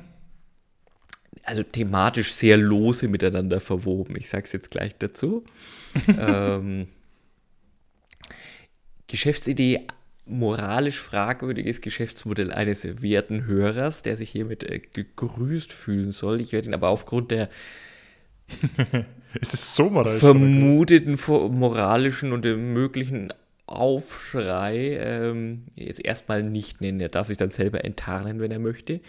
[1.44, 4.16] Also thematisch sehr lose miteinander verwoben.
[4.16, 5.44] Ich sage es jetzt gleich dazu.
[6.18, 6.88] ähm,
[9.06, 9.86] Geschäftsidee
[10.26, 16.40] moralisch fragwürdiges Geschäftsmodell eines werten Hörers, der sich hiermit äh, gegrüßt fühlen soll.
[16.40, 17.48] Ich werde ihn aber aufgrund der
[19.42, 20.20] so moralisch?
[20.20, 23.32] vermuteten moralischen und möglichen
[23.66, 27.00] Aufschrei ähm, jetzt erstmal nicht nennen.
[27.00, 29.00] Er darf sich dann selber enttarnen, wenn er möchte.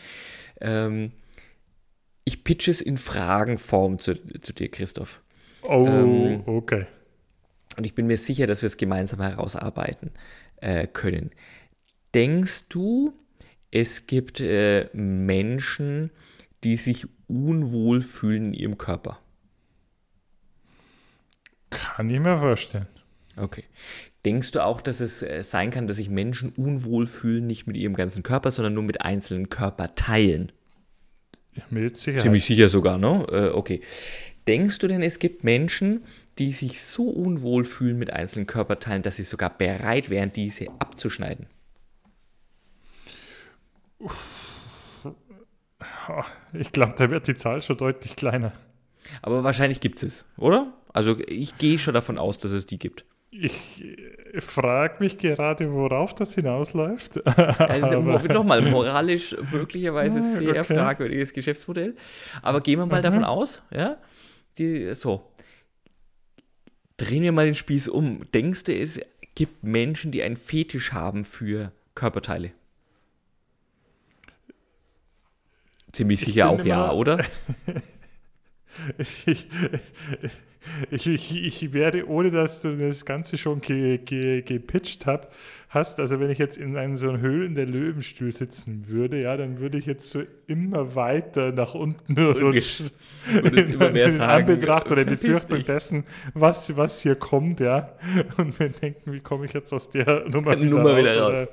[0.59, 1.11] Ähm,
[2.23, 5.21] ich pitche es in Fragenform zu, zu dir, Christoph.
[5.61, 6.87] Oh, ähm, okay.
[7.77, 10.11] Und ich bin mir sicher, dass wir es gemeinsam herausarbeiten
[10.57, 11.31] äh, können.
[12.13, 13.13] Denkst du,
[13.71, 16.11] es gibt äh, Menschen,
[16.63, 19.19] die sich unwohl fühlen in ihrem Körper?
[21.69, 22.87] Kann ich mir vorstellen.
[23.35, 23.65] Okay.
[24.25, 27.77] Denkst du auch, dass es äh, sein kann, dass sich Menschen unwohl fühlen, nicht mit
[27.77, 30.51] ihrem ganzen Körper, sondern nur mit einzelnen Körperteilen?
[31.69, 32.23] Mit Sicherheit.
[32.23, 33.25] Ziemlich sicher sogar, ne?
[33.31, 33.81] Äh, okay.
[34.47, 36.01] Denkst du denn, es gibt Menschen,
[36.39, 41.47] die sich so unwohl fühlen mit einzelnen Körperteilen, dass sie sogar bereit wären, diese abzuschneiden?
[46.53, 48.53] Ich glaube, da wird die Zahl schon deutlich kleiner.
[49.21, 50.73] Aber wahrscheinlich gibt es, oder?
[50.93, 53.05] Also ich gehe schon davon aus, dass es die gibt.
[53.29, 53.83] Ich
[54.39, 57.19] frage mich gerade, worauf das hinausläuft.
[57.59, 60.75] Also, Nochmal, moralisch möglicherweise sehr okay.
[60.75, 61.95] fragwürdiges Geschäftsmodell.
[62.41, 63.03] Aber gehen wir mal mhm.
[63.03, 63.97] davon aus, ja,
[64.57, 65.31] die, so,
[66.97, 68.29] drehen wir mal den Spieß um.
[68.31, 68.99] Denkst du, es
[69.35, 72.51] gibt Menschen, die einen Fetisch haben für Körperteile?
[75.91, 77.23] Ziemlich sicher auch ja, oder?
[78.97, 79.47] ich,
[81.07, 85.33] ich, ich, werde, ohne dass du das Ganze schon ge, ge, gepitcht hab,
[85.69, 89.35] hast, also wenn ich jetzt in einem so einem Höhlen der Löwenstuhl sitzen würde, ja,
[89.37, 92.89] dann würde ich jetzt so immer weiter nach unten rutschen.
[93.33, 94.47] Und immer mehr sagen.
[94.47, 96.03] In Anbetracht oder in Befürchtung dessen,
[96.33, 97.93] was, was hier kommt, ja.
[98.37, 100.99] Und wir denken, wie komme ich jetzt aus der Nummer wieder Nummer raus?
[100.99, 101.47] Wieder raus.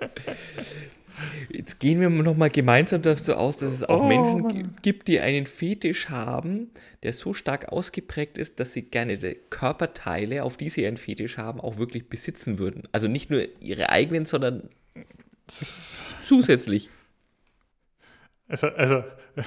[1.50, 4.74] Jetzt gehen wir nochmal gemeinsam dazu aus, dass es auch oh, Menschen Mann.
[4.82, 6.70] gibt, die einen Fetisch haben,
[7.02, 11.38] der so stark ausgeprägt ist, dass sie gerne die Körperteile, auf die sie einen Fetisch
[11.38, 12.84] haben, auch wirklich besitzen würden.
[12.92, 14.68] Also nicht nur ihre eigenen, sondern
[16.24, 16.90] zusätzlich.
[18.48, 19.04] Also, also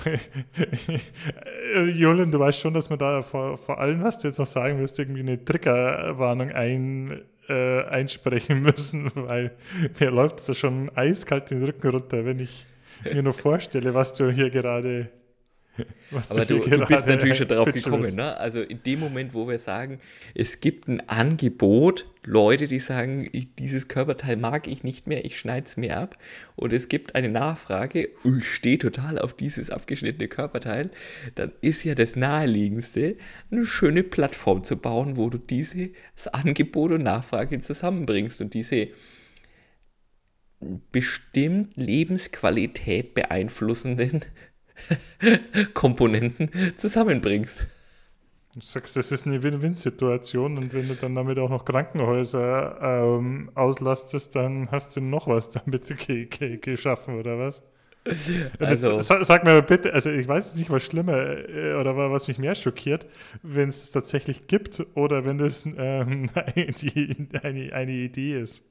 [1.91, 4.79] Julian, du weißt schon, dass man da vor, vor allem, was du jetzt noch sagen
[4.79, 9.51] wirst, irgendwie eine Triggerwarnung ein, äh, einsprechen müssen, weil
[9.99, 12.65] mir läuft es ja schon eiskalt den Rücken runter, wenn ich
[13.03, 15.09] mir nur vorstelle, was du hier gerade
[16.29, 18.37] aber du, du, bist natürlich schon darauf gekommen, ne?
[18.37, 19.99] Also in dem Moment, wo wir sagen,
[20.35, 25.39] es gibt ein Angebot, Leute, die sagen, ich, dieses Körperteil mag ich nicht mehr, ich
[25.39, 26.17] schneide es mir ab.
[26.55, 30.91] Und es gibt eine Nachfrage, ich stehe total auf dieses abgeschnittene Körperteil,
[31.35, 33.17] dann ist ja das Naheliegendste,
[33.51, 35.91] eine schöne Plattform zu bauen, wo du dieses
[36.31, 38.89] Angebot und Nachfrage zusammenbringst und diese
[40.91, 44.21] bestimmt Lebensqualität beeinflussenden
[45.73, 47.67] Komponenten zusammenbringst.
[48.55, 53.49] Du sagst, das ist eine Win-Win-Situation und wenn du dann damit auch noch Krankenhäuser ähm,
[53.55, 57.63] auslastest, dann hast du noch was damit ge ge geschaffen, oder was?
[58.59, 62.37] Also, sag, sag, mir bitte, also ich weiß nicht, was schlimmer äh, oder was mich
[62.37, 63.07] mehr schockiert,
[63.41, 68.65] wenn es tatsächlich gibt oder wenn das ähm, die, eine, eine Idee ist.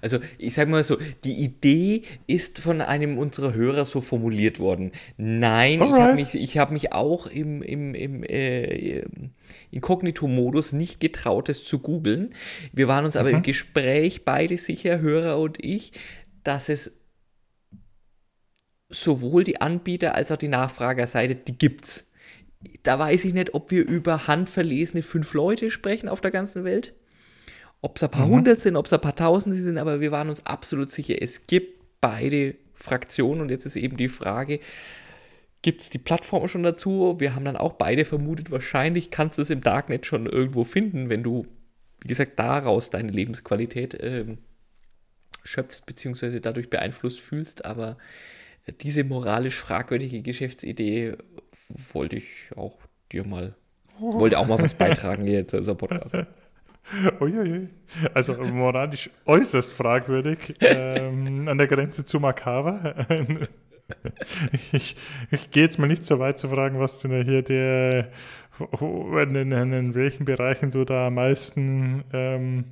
[0.00, 4.92] Also ich sage mal so, die Idee ist von einem unserer Hörer so formuliert worden.
[5.16, 5.96] Nein, Alright.
[5.96, 9.04] ich habe mich, hab mich auch im, im, im äh,
[9.70, 12.34] Inkognito-Modus nicht getraut, es zu googeln.
[12.72, 13.20] Wir waren uns mhm.
[13.20, 13.42] aber im mhm.
[13.42, 15.92] Gespräch, beide sicher, Hörer und ich,
[16.44, 16.92] dass es
[18.90, 22.10] sowohl die Anbieter als auch die Nachfragerseite, die gibt's.
[22.82, 26.94] Da weiß ich nicht, ob wir über handverlesene fünf Leute sprechen auf der ganzen Welt
[27.80, 28.32] ob es ein paar mhm.
[28.32, 31.46] hundert sind, ob es ein paar tausend sind, aber wir waren uns absolut sicher, es
[31.46, 34.60] gibt beide Fraktionen und jetzt ist eben die Frage,
[35.62, 37.16] gibt es die Plattform schon dazu?
[37.18, 41.08] Wir haben dann auch beide vermutet, wahrscheinlich kannst du es im Darknet schon irgendwo finden,
[41.08, 41.46] wenn du,
[42.00, 44.38] wie gesagt, daraus deine Lebensqualität ähm,
[45.44, 47.96] schöpfst, beziehungsweise dadurch beeinflusst fühlst, aber
[48.80, 51.16] diese moralisch fragwürdige Geschäftsidee
[51.92, 52.78] wollte ich auch
[53.10, 53.54] dir mal,
[53.98, 56.14] wollte auch mal was beitragen hier zu unserem Podcast.
[57.20, 57.68] Uiuiui.
[58.14, 62.94] Also moralisch äußerst fragwürdig, ähm, an der Grenze zu makaber.
[64.72, 64.96] ich,
[65.30, 68.08] ich gehe jetzt mal nicht so weit zu fragen, was denn hier der,
[68.80, 72.64] in, in, in welchen Bereichen du da am meisten, ähm,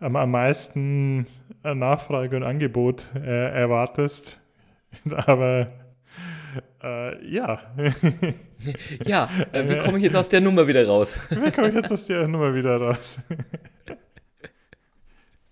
[0.00, 1.26] am, am meisten
[1.62, 4.40] Nachfrage und Angebot äh, erwartest.
[5.26, 5.68] Aber
[6.82, 7.60] äh, ja.
[9.06, 11.18] ja, äh, wie komme ich jetzt aus der Nummer wieder raus?
[11.30, 13.18] wie komme ich jetzt aus der Nummer wieder raus?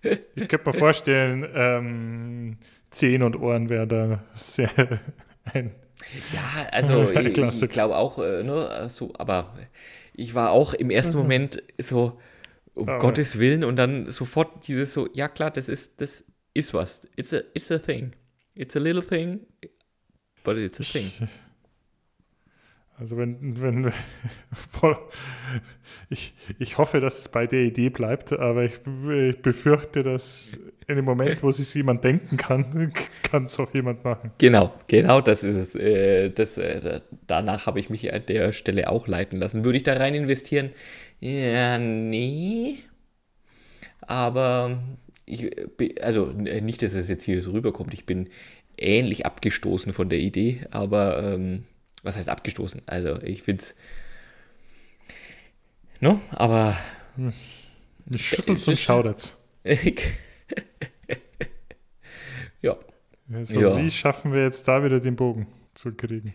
[0.03, 2.59] ich könnte mir vorstellen, ähm,
[2.91, 4.71] Zehen und Ohren wäre da sehr
[5.45, 5.73] ein.
[6.33, 9.55] Ja, also ich, ich glaube auch, äh, ne, so, aber
[10.15, 11.23] ich war auch im ersten mhm.
[11.23, 12.19] Moment so,
[12.75, 12.99] um aber.
[12.99, 16.25] Gottes Willen, und dann sofort dieses so, ja klar, das ist, das
[16.55, 17.09] ist was.
[17.17, 18.13] It's a, it's a thing.
[18.55, 19.41] It's a little thing.
[20.59, 21.11] It's a thing.
[23.01, 23.93] Also wenn, wenn
[26.11, 28.75] ich, ich hoffe, dass es bei der Idee bleibt, aber ich,
[29.11, 32.93] ich befürchte, dass in dem Moment, wo sich jemand denken kann,
[33.23, 34.33] kann es auch jemand machen.
[34.37, 35.75] Genau, genau, das ist es.
[35.77, 39.65] Äh, das, äh, danach habe ich mich an der Stelle auch leiten lassen.
[39.65, 40.71] Würde ich da rein investieren?
[41.21, 42.81] Ja, nee.
[44.03, 44.79] Aber
[45.25, 45.51] ich,
[46.03, 47.95] also nicht, dass es jetzt hier so rüberkommt.
[47.95, 48.29] Ich bin
[48.81, 51.65] ähnlich abgestoßen von der Idee, aber ähm,
[52.03, 52.83] was heißt abgestoßen?
[52.87, 53.77] Also ich finde es,
[56.01, 56.77] no, aber
[58.11, 59.43] ich schüttel's und schaudert's.
[62.63, 62.77] ja.
[63.33, 63.77] Also, ja.
[63.77, 66.35] Wie schaffen wir jetzt da wieder den Bogen zu kriegen?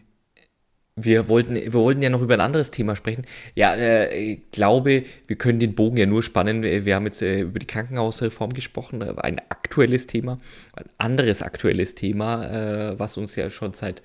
[0.97, 3.25] Wir wollten, wir wollten ja noch über ein anderes Thema sprechen.
[3.53, 6.63] Ja, äh, ich glaube, wir können den Bogen ja nur spannen.
[6.63, 10.39] Wir haben jetzt äh, über die Krankenhausreform gesprochen, äh, ein aktuelles Thema,
[10.73, 12.45] ein anderes aktuelles Thema,
[12.91, 14.03] äh, was uns ja schon seit,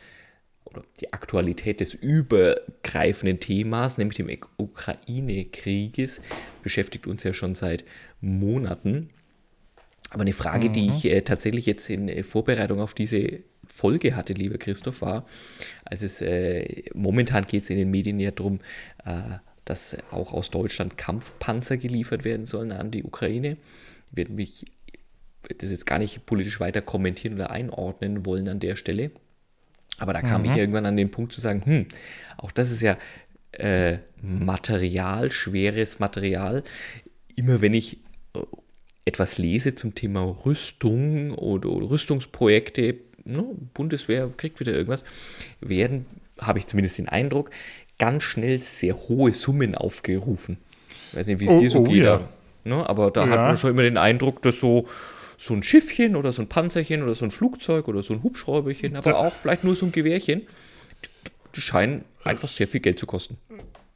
[0.65, 6.21] oder die Aktualität des übergreifenden Themas, nämlich dem Ukraine-Krieges,
[6.65, 7.85] beschäftigt uns ja schon seit
[8.21, 9.11] Monaten.
[10.11, 10.73] Aber eine Frage, mhm.
[10.73, 15.25] die ich äh, tatsächlich jetzt in äh, Vorbereitung auf diese Folge hatte, lieber Christoph, war,
[15.85, 18.59] also es, äh, momentan geht es in den Medien ja darum,
[19.05, 23.57] äh, dass auch aus Deutschland Kampfpanzer geliefert werden sollen an die Ukraine.
[24.11, 24.65] Ich werde mich
[25.59, 29.13] das jetzt gar nicht politisch weiter kommentieren oder einordnen wollen an der Stelle.
[29.99, 30.51] Aber da kam mhm.
[30.51, 31.87] ich irgendwann an den Punkt zu sagen, hm,
[32.37, 32.99] auch das ist ja
[33.53, 36.65] äh, Material, schweres Material.
[37.37, 37.99] Immer wenn ich
[39.05, 43.45] etwas lese zum Thema Rüstung oder Rüstungsprojekte, ne,
[43.75, 45.05] Bundeswehr kriegt wieder irgendwas,
[45.61, 46.07] werden,
[46.39, 47.51] habe ich zumindest den Eindruck,
[47.99, 50.59] ganz schnell sehr hohe Summen aufgerufen.
[51.11, 52.29] Ich weiß nicht, wie es oh, dir so oh, geht, ja.
[52.65, 53.31] ne, aber da ja.
[53.31, 54.87] hat man schon immer den Eindruck, dass so,
[55.37, 58.97] so ein Schiffchen oder so ein Panzerchen oder so ein Flugzeug oder so ein Hubschrauberchen,
[58.97, 60.43] aber auch vielleicht nur so ein Gewehrchen,
[61.57, 63.39] die scheinen einfach sehr viel Geld zu kosten.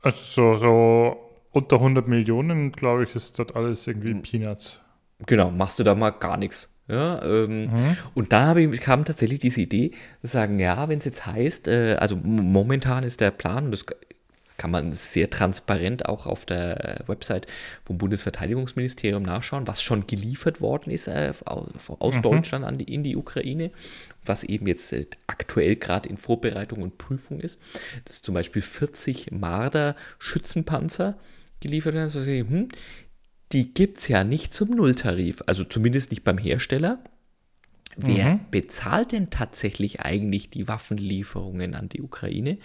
[0.02, 1.16] Also so
[1.52, 4.22] unter 100 Millionen, glaube ich, ist das alles irgendwie hm.
[4.22, 4.84] Peanuts.
[5.26, 6.68] Genau, machst du da mal gar nichts.
[6.86, 7.96] Ja, ähm, mhm.
[8.14, 11.96] Und da ich, kam tatsächlich diese Idee, zu sagen, ja, wenn es jetzt heißt, äh,
[11.98, 13.86] also momentan ist der Plan, und das
[14.56, 17.46] kann man sehr transparent auch auf der Website
[17.84, 22.22] vom Bundesverteidigungsministerium nachschauen, was schon geliefert worden ist äh, aus mhm.
[22.22, 23.70] Deutschland an die, in die Ukraine,
[24.24, 27.58] was eben jetzt äh, aktuell gerade in Vorbereitung und Prüfung ist.
[28.04, 31.16] Das ist zum Beispiel 40 Marder Schützenpanzer
[31.60, 32.04] geliefert werden.
[32.04, 32.68] Also, hm,
[33.55, 36.98] die gibt es ja nicht zum Nulltarif, also zumindest nicht beim Hersteller.
[37.96, 38.40] Wer mhm.
[38.50, 42.59] bezahlt denn tatsächlich eigentlich die Waffenlieferungen an die Ukraine?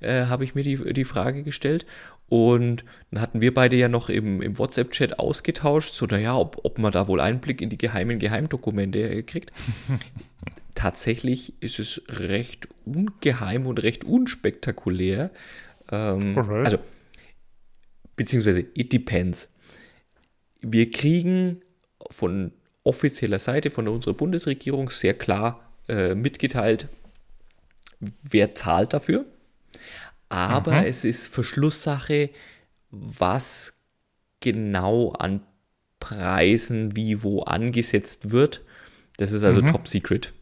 [0.00, 1.86] Äh, Habe ich mir die, die Frage gestellt.
[2.28, 6.78] Und dann hatten wir beide ja noch im, im WhatsApp-Chat ausgetauscht, so naja, ob, ob
[6.78, 9.52] man da wohl Einblick in die geheimen Geheimdokumente kriegt.
[10.74, 15.30] tatsächlich ist es recht ungeheim und recht unspektakulär.
[15.90, 16.78] Ähm, also,
[18.14, 19.48] beziehungsweise, it depends.
[20.68, 21.62] Wir kriegen
[22.10, 22.52] von
[22.82, 26.88] offizieller Seite, von unserer Bundesregierung sehr klar äh, mitgeteilt,
[28.22, 29.24] wer zahlt dafür.
[30.28, 30.86] Aber mhm.
[30.86, 32.30] es ist Verschlusssache,
[32.90, 33.74] was
[34.40, 35.40] genau an
[36.00, 38.62] Preisen wie wo angesetzt wird.
[39.16, 39.68] Das ist also mhm.
[39.68, 40.32] top secret.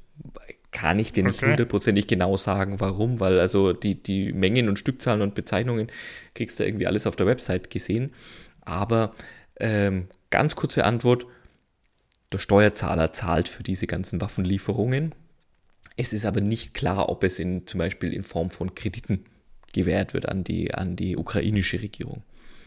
[0.71, 5.23] Kann ich dir nicht hundertprozentig genau sagen, warum, weil also die, die Mengen und Stückzahlen
[5.23, 5.87] und Bezeichnungen
[6.35, 8.13] kriegst du irgendwie alles auf der Website gesehen.
[8.63, 9.15] Aber
[9.61, 11.27] ähm, ganz kurze Antwort,
[12.33, 15.15] der Steuerzahler zahlt für diese ganzen Waffenlieferungen.
[15.97, 19.25] Es ist aber nicht klar, ob es in, zum Beispiel in Form von Krediten
[19.73, 22.23] gewährt wird an die, an die ukrainische Regierung.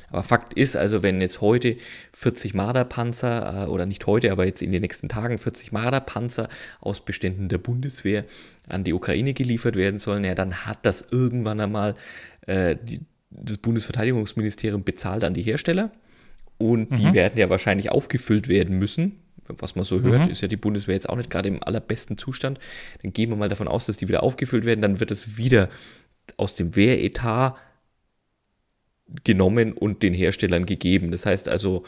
[0.09, 1.75] Aber Fakt ist also, wenn jetzt heute
[2.13, 6.47] 40 Marderpanzer, äh, oder nicht heute, aber jetzt in den nächsten Tagen 40 Marderpanzer
[6.79, 8.23] aus Beständen der Bundeswehr
[8.69, 11.95] an die Ukraine geliefert werden sollen, ja, dann hat das irgendwann einmal
[12.45, 15.91] äh, die, das Bundesverteidigungsministerium bezahlt an die Hersteller.
[16.57, 16.95] Und mhm.
[16.95, 19.19] die werden ja wahrscheinlich aufgefüllt werden müssen.
[19.47, 20.31] Was man so hört, mhm.
[20.31, 22.59] ist ja die Bundeswehr jetzt auch nicht gerade im allerbesten Zustand.
[23.01, 24.81] Dann gehen wir mal davon aus, dass die wieder aufgefüllt werden.
[24.81, 25.69] Dann wird es wieder
[26.35, 27.55] aus dem Wehretat
[29.23, 31.11] genommen und den Herstellern gegeben.
[31.11, 31.85] Das heißt also,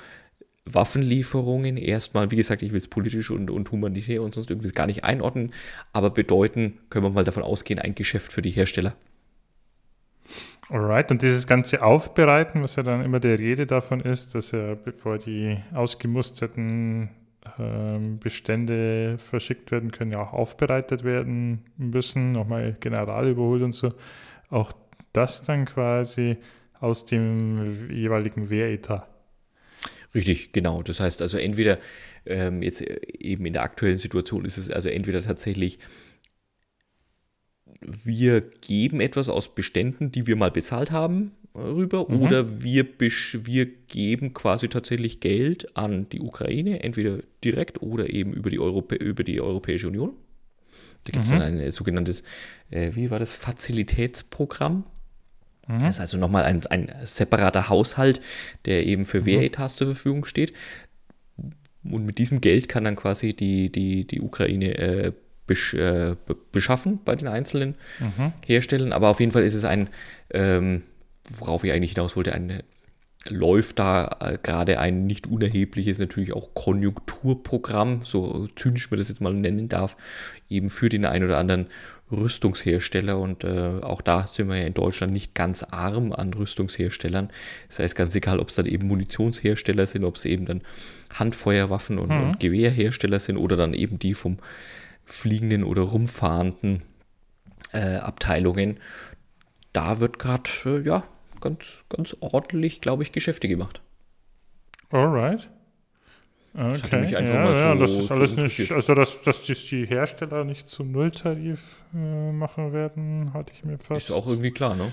[0.65, 4.87] Waffenlieferungen erstmal, wie gesagt, ich will es politisch und, und humanitär und sonst irgendwie gar
[4.87, 5.53] nicht einordnen,
[5.93, 8.95] aber bedeuten, können wir mal davon ausgehen, ein Geschäft für die Hersteller.
[10.69, 14.75] Alright, und dieses ganze Aufbereiten, was ja dann immer der Rede davon ist, dass ja
[14.75, 17.09] bevor die ausgemusterten
[17.57, 23.93] ähm, Bestände verschickt werden können, ja auch aufbereitet werden müssen, nochmal General überholt und so.
[24.49, 24.71] Auch
[25.11, 26.37] das dann quasi
[26.79, 29.07] aus dem jeweiligen Wehretat.
[30.13, 30.83] Richtig, genau.
[30.83, 31.79] Das heißt also entweder
[32.25, 35.79] ähm, jetzt eben in der aktuellen Situation ist es also entweder tatsächlich
[37.81, 42.21] wir geben etwas aus Beständen, die wir mal bezahlt haben, äh, rüber, mhm.
[42.21, 48.49] oder wir, wir geben quasi tatsächlich Geld an die Ukraine, entweder direkt oder eben über
[48.49, 50.13] die, Europä über die Europäische Union.
[51.05, 51.39] Da gibt es mhm.
[51.39, 52.23] dann ein sogenanntes,
[52.69, 54.83] äh, wie war das, Fazilitätsprogramm.
[55.67, 55.79] Mhm.
[55.79, 58.21] Das ist also nochmal ein, ein separater Haushalt,
[58.65, 59.25] der eben für mhm.
[59.25, 60.53] Wehretats zur Verfügung steht.
[61.83, 65.13] Und mit diesem Geld kann dann quasi die, die, die Ukraine äh,
[65.49, 66.15] besch äh,
[66.53, 68.31] beschaffen bei den einzelnen mhm.
[68.45, 68.93] Herstellern.
[68.93, 69.89] Aber auf jeden Fall ist es ein,
[70.31, 70.83] ähm,
[71.37, 72.63] worauf ich eigentlich hinaus wollte, ein
[73.27, 79.19] läuft da äh, gerade ein nicht unerhebliches, natürlich auch Konjunkturprogramm, so zynisch man das jetzt
[79.19, 79.97] mal nennen darf,
[80.49, 81.67] eben für den einen oder anderen
[82.11, 83.19] Rüstungshersteller.
[83.19, 87.29] Und äh, auch da sind wir ja in Deutschland nicht ganz arm an Rüstungsherstellern.
[87.67, 90.61] Das heißt, ganz egal, ob es dann eben Munitionshersteller sind, ob es eben dann
[91.13, 92.21] Handfeuerwaffen und, mhm.
[92.21, 94.37] und Gewehrhersteller sind oder dann eben die vom
[95.11, 96.83] fliegenden oder rumfahrenden
[97.73, 98.79] äh, Abteilungen.
[99.73, 101.03] Da wird gerade, äh, ja,
[101.41, 103.81] ganz, ganz ordentlich, glaube ich, Geschäfte gemacht.
[104.89, 105.49] Alright.
[106.53, 107.01] Okay.
[107.01, 110.91] Das ja, so, ja, das ist alles nicht, also dass, dass die Hersteller nicht zum
[110.91, 114.09] Nulltarif äh, machen werden, hatte ich mir fast.
[114.09, 114.91] Ist auch irgendwie klar, ne?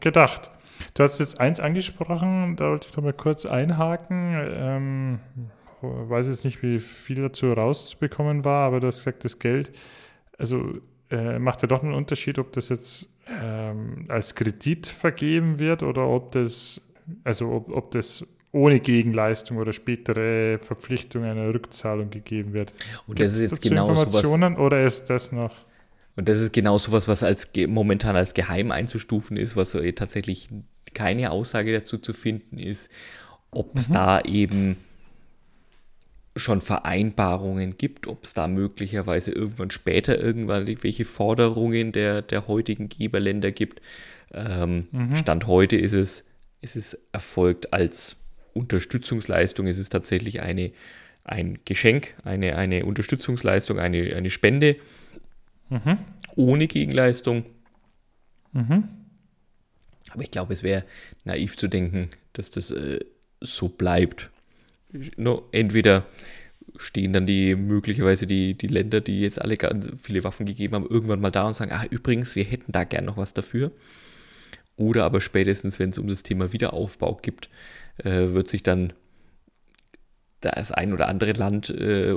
[0.00, 0.50] gedacht.
[0.94, 4.34] Du hast jetzt eins angesprochen, da wollte ich noch mal kurz einhaken.
[4.34, 5.20] Ähm,
[5.82, 9.72] weiß jetzt nicht, wie viel dazu rauszubekommen war, aber du hast gesagt, das Geld,
[10.38, 10.78] also
[11.10, 16.06] äh, macht ja doch einen Unterschied, ob das jetzt ähm, als Kredit vergeben wird oder
[16.06, 16.80] ob das,
[17.24, 22.72] also ob, ob das ohne Gegenleistung oder spätere Verpflichtung einer Rückzahlung gegeben wird.
[23.06, 25.54] Und das ist jetzt genau Informationen sowas, oder ist das noch?
[26.16, 30.48] Und das ist genau sowas, was als momentan als geheim einzustufen ist, was so tatsächlich
[30.94, 32.90] keine Aussage dazu zu finden ist,
[33.52, 33.94] ob es mhm.
[33.94, 34.76] da eben
[36.40, 42.88] schon Vereinbarungen gibt, ob es da möglicherweise irgendwann später irgendwann welche Forderungen der, der heutigen
[42.88, 43.80] Geberländer gibt.
[44.32, 45.16] Ähm, mhm.
[45.16, 46.24] Stand heute ist es,
[46.60, 48.16] ist es erfolgt als
[48.54, 50.72] Unterstützungsleistung, ist es tatsächlich eine,
[51.24, 54.76] ein Geschenk, eine, eine Unterstützungsleistung, eine, eine Spende
[55.68, 55.98] mhm.
[56.36, 57.44] ohne Gegenleistung.
[58.52, 58.88] Mhm.
[60.12, 60.84] Aber ich glaube, es wäre
[61.24, 63.00] naiv zu denken, dass das äh,
[63.40, 64.29] so bleibt
[65.16, 66.06] no, entweder
[66.76, 70.86] stehen dann die möglicherweise die, die Länder, die jetzt alle ganz viele Waffen gegeben haben,
[70.86, 73.72] irgendwann mal da und sagen, ah, übrigens, wir hätten da gern noch was dafür.
[74.76, 77.50] Oder aber spätestens, wenn es um das Thema Wiederaufbau gibt,
[77.98, 78.92] äh, wird sich dann
[80.40, 82.16] das ein oder andere Land äh,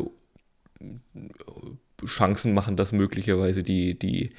[2.06, 4.32] Chancen machen, dass möglicherweise die, die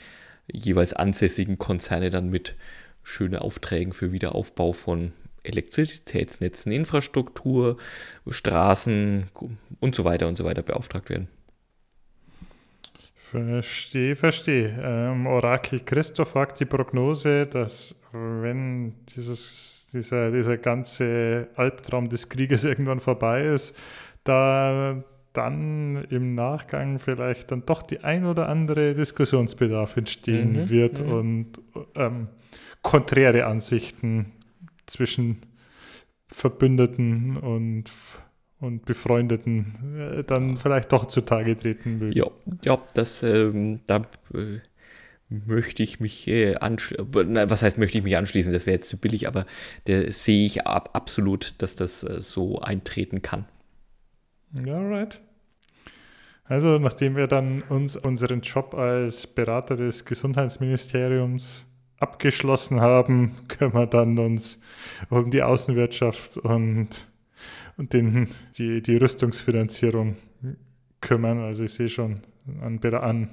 [0.50, 2.56] jeweils ansässigen Konzerne dann mit
[3.02, 5.12] schönen Aufträgen für Wiederaufbau von
[5.44, 7.76] Elektrizitätsnetzen, Infrastruktur,
[8.28, 9.26] Straßen
[9.80, 11.28] und so weiter und so weiter beauftragt werden.
[13.14, 14.78] Verstehe, verstehe.
[14.80, 22.64] Ähm, Orakel Christoph wagt die Prognose, dass wenn dieses, dieser, dieser ganze Albtraum des Krieges
[22.64, 23.76] irgendwann vorbei ist,
[24.22, 31.04] da dann im Nachgang vielleicht dann doch die ein oder andere Diskussionsbedarf entstehen mhm, wird
[31.04, 31.12] mhm.
[31.12, 31.46] und
[31.96, 32.28] ähm,
[32.82, 34.32] konträre Ansichten
[34.86, 35.42] zwischen
[36.26, 37.90] Verbündeten und
[38.60, 42.12] und Befreundeten äh, dann vielleicht doch zutage treten mögen.
[42.12, 42.26] Ja,
[42.62, 44.60] ja das, ähm, da äh,
[45.28, 47.06] möchte ich mich äh, anschließen.
[47.12, 48.52] Was heißt, möchte ich mich anschließen?
[48.52, 49.46] Das wäre jetzt zu billig, aber
[49.86, 53.44] der sehe ich ab absolut, dass das äh, so eintreten kann.
[54.64, 55.20] Ja, right.
[56.44, 61.66] Also, nachdem wir dann uns unseren Job als Berater des Gesundheitsministeriums
[61.98, 64.60] abgeschlossen haben, können wir dann uns
[65.10, 67.08] um die Außenwirtschaft und
[67.76, 70.16] und den, die, die Rüstungsfinanzierung
[71.00, 71.40] kümmern.
[71.40, 72.20] Also ich sehe schon,
[72.60, 73.28] an, an,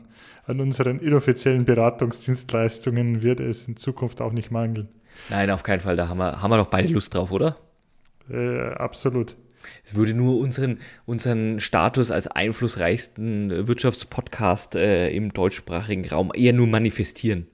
[0.45, 4.89] an unseren inoffiziellen Beratungsdienstleistungen wird es in Zukunft auch nicht mangeln.
[5.29, 5.95] Nein, auf keinen Fall.
[5.95, 7.57] Da haben wir, haben wir doch beide Lust drauf, oder?
[8.29, 9.35] Äh, absolut.
[9.83, 16.65] Es würde nur unseren, unseren Status als einflussreichsten Wirtschaftspodcast äh, im deutschsprachigen Raum eher nur
[16.65, 17.45] manifestieren.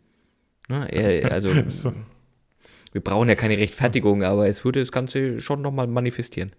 [0.67, 0.91] Ne?
[0.91, 1.93] Eher, also, so.
[2.91, 6.51] wir brauchen ja keine Rechtfertigung, aber es würde das Ganze schon nochmal manifestieren.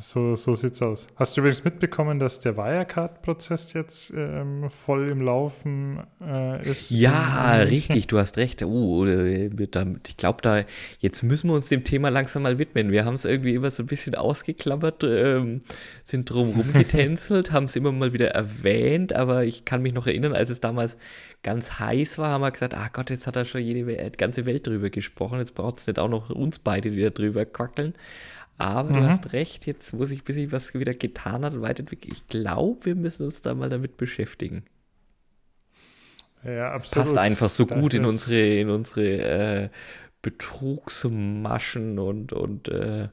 [0.00, 1.06] So, so es aus.
[1.16, 6.90] Hast du übrigens mitbekommen, dass der Wirecard-Prozess jetzt ähm, voll im Laufen äh, ist?
[6.90, 8.62] Ja, richtig, du hast recht.
[8.62, 10.64] Uh, ich glaube, da
[11.00, 12.90] jetzt müssen wir uns dem Thema langsam mal widmen.
[12.90, 15.60] Wir haben es irgendwie immer so ein bisschen ausgeklammert, ähm,
[16.04, 20.34] sind drum rumgetänzelt, haben es immer mal wieder erwähnt, aber ich kann mich noch erinnern,
[20.34, 20.96] als es damals
[21.42, 24.46] ganz heiß war, haben wir gesagt, ah Gott, jetzt hat da schon jede die ganze
[24.46, 27.94] Welt drüber gesprochen, jetzt braucht es nicht auch noch uns beide, die da drüber quackeln.
[28.60, 28.92] Aber mhm.
[28.92, 32.12] du hast recht, jetzt muss ich, bis ich was wieder getan hat und weiterentwickelt.
[32.12, 34.64] Ich glaube, wir müssen uns da mal damit beschäftigen.
[36.44, 36.96] Ja, absolut.
[36.96, 39.68] Das passt einfach so das gut in unsere, in unsere äh,
[40.20, 43.08] Betrugsmaschen und, und äh,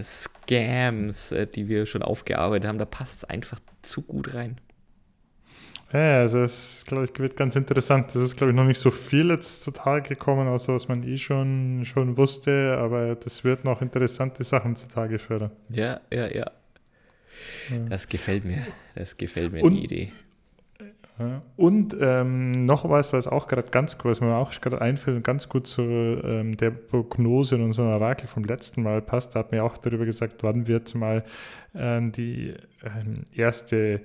[0.00, 2.78] Scams, äh, die wir schon aufgearbeitet haben.
[2.78, 4.60] Da passt es einfach zu gut rein.
[5.94, 8.08] Ja, also es glaube ich wird ganz interessant.
[8.08, 11.16] Das ist glaube ich noch nicht so viel jetzt zutage gekommen, außer was man eh
[11.16, 15.52] schon, schon wusste, aber das wird noch interessante Sachen zutage fördern.
[15.68, 16.50] Ja, ja, ja.
[17.70, 17.78] ja.
[17.88, 18.58] Das gefällt mir.
[18.96, 20.12] Das gefällt mir Und, die Idee.
[21.56, 25.48] Und ähm, noch was, was auch gerade ganz was mir auch gerade einfällt und ganz
[25.48, 29.62] gut zu ähm, der Prognose in unserem Orakel vom letzten Mal passt, da hat mir
[29.62, 31.22] auch darüber gesagt, wann wird mal
[31.72, 34.00] ähm, die ähm, erste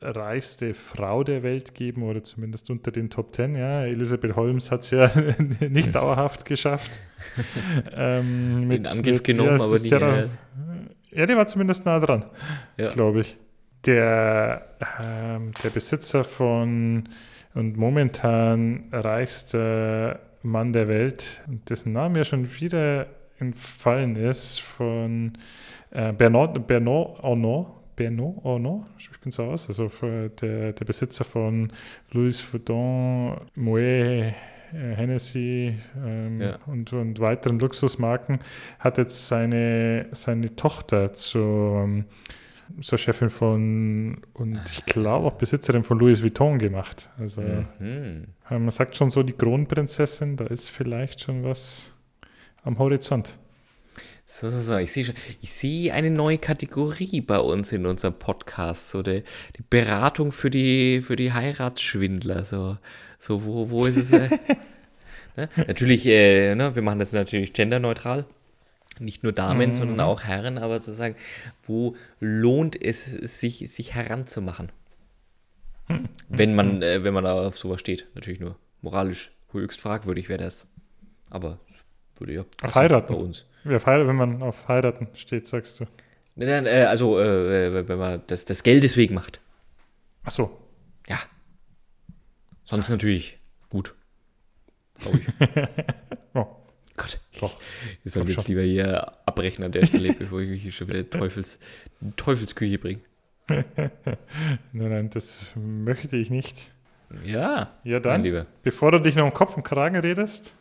[0.00, 3.56] reichste Frau der Welt geben oder zumindest unter den Top Ten.
[3.56, 5.10] Ja, Elisabeth Holmes hat es ja
[5.60, 7.00] nicht dauerhaft geschafft.
[7.94, 9.90] ähm, mit, In Angriff mit, genommen, aber nicht.
[9.90, 10.28] Der,
[11.10, 12.24] ja, die war zumindest nah dran,
[12.78, 12.90] ja.
[12.90, 13.36] glaube ich.
[13.86, 17.08] Der, ähm, der Besitzer von
[17.54, 23.06] und momentan reichster Mann der Welt, dessen Name ja schon wieder
[23.38, 25.32] entfallen ist, von
[25.90, 27.68] äh, Bernard, Bernard Arnault,
[28.02, 29.90] Bernard Arnault, ich bin so aus, also
[30.40, 31.72] der, der Besitzer von
[32.10, 34.32] Louis Vuitton, Moet, äh,
[34.72, 35.74] Hennessy
[36.04, 36.58] ähm, ja.
[36.66, 38.40] und, und weiteren Luxusmarken,
[38.78, 42.04] hat jetzt seine, seine Tochter zur,
[42.80, 47.10] zur Chefin von und ich glaube auch Besitzerin von Louis Vuitton gemacht.
[47.18, 47.42] Also
[47.78, 48.26] mhm.
[48.48, 51.94] man sagt schon so, die Kronprinzessin, da ist vielleicht schon was
[52.64, 53.38] am Horizont.
[54.34, 54.78] So, so, so.
[54.78, 59.24] Ich sehe schon, ich sehe eine neue Kategorie bei uns in unserem Podcast, so die,
[59.58, 62.46] die Beratung für die, für die Heiratsschwindler.
[62.46, 62.78] So,
[63.18, 64.10] so wo, wo ist es?
[64.10, 64.38] Äh,
[65.36, 65.50] ne?
[65.66, 68.24] Natürlich, äh, ne, wir machen das natürlich genderneutral.
[68.98, 69.74] Nicht nur Damen, mhm.
[69.74, 71.14] sondern auch Herren, aber zu sagen,
[71.66, 74.72] wo lohnt es sich, sich heranzumachen?
[75.88, 76.08] Mhm.
[76.30, 78.06] Wenn man, äh, wenn man da auf sowas steht.
[78.14, 80.66] Natürlich nur moralisch höchst fragwürdig wäre das.
[81.28, 81.58] Aber
[82.16, 83.12] würde ja auf heiraten.
[83.12, 83.44] bei uns.
[83.64, 85.84] Wenn man auf heiraten steht, sagst du?
[86.34, 89.40] Nein, nein, äh, also äh, wenn man das, das Geld deswegen macht.
[90.24, 90.58] Ach so.
[91.06, 91.18] Ja.
[92.64, 93.94] Sonst natürlich gut.
[94.98, 95.26] Glaube ich.
[96.34, 96.46] oh.
[96.96, 97.20] Gott.
[97.40, 97.58] Doch.
[98.04, 98.44] Ich soll jetzt schon.
[98.46, 101.58] lieber hier abbrechen an der Stelle, bevor ich mich hier schon wieder Teufels,
[102.16, 103.00] Teufelsküche bringe.
[103.48, 103.90] nein,
[104.72, 106.72] nein, das möchte ich nicht.
[107.24, 107.78] Ja.
[107.84, 108.46] Ja, dann.
[108.62, 110.54] Bevor du dich noch um Kopf und Kragen redest,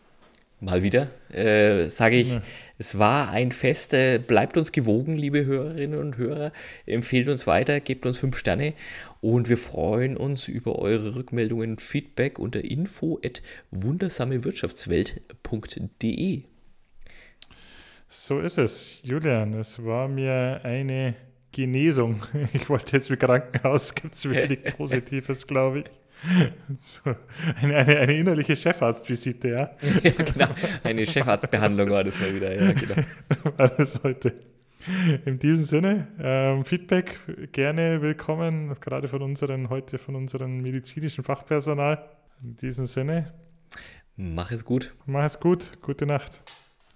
[0.61, 2.43] mal wieder, äh, sage ich, ja.
[2.77, 3.93] es war ein Fest.
[3.93, 6.51] Äh, bleibt uns gewogen, liebe Hörerinnen und Hörer.
[6.85, 8.75] Empfehlt uns weiter, gebt uns fünf Sterne
[9.19, 16.43] und wir freuen uns über eure Rückmeldungen und Feedback unter info at wundersamewirtschaftswelt.de.
[18.07, 19.55] So ist es, Julian.
[19.55, 21.15] Es war mir eine
[21.51, 22.21] Genesung.
[22.53, 25.85] Ich wollte jetzt mit Krankenhaus, gibt es wenig Positives, glaube ich.
[26.81, 27.01] So,
[27.61, 29.71] eine, eine, eine, innerliche Chefarztvisite, ja.
[30.03, 30.11] ja.
[30.11, 30.47] Genau,
[30.83, 32.95] eine Chefarztbehandlung war das mal wieder, ja, genau.
[33.57, 34.33] Alles heute.
[35.25, 37.19] In diesem Sinne, ähm, Feedback
[37.51, 42.09] gerne willkommen, gerade von unseren, heute von unserem medizinischen Fachpersonal.
[42.43, 43.33] In diesem Sinne.
[44.15, 44.93] Mach es gut.
[45.05, 45.79] Mach es gut.
[45.81, 46.41] Gute Nacht.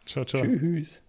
[0.05, 0.41] Ciao, ciao.
[0.41, 1.04] Tschüss.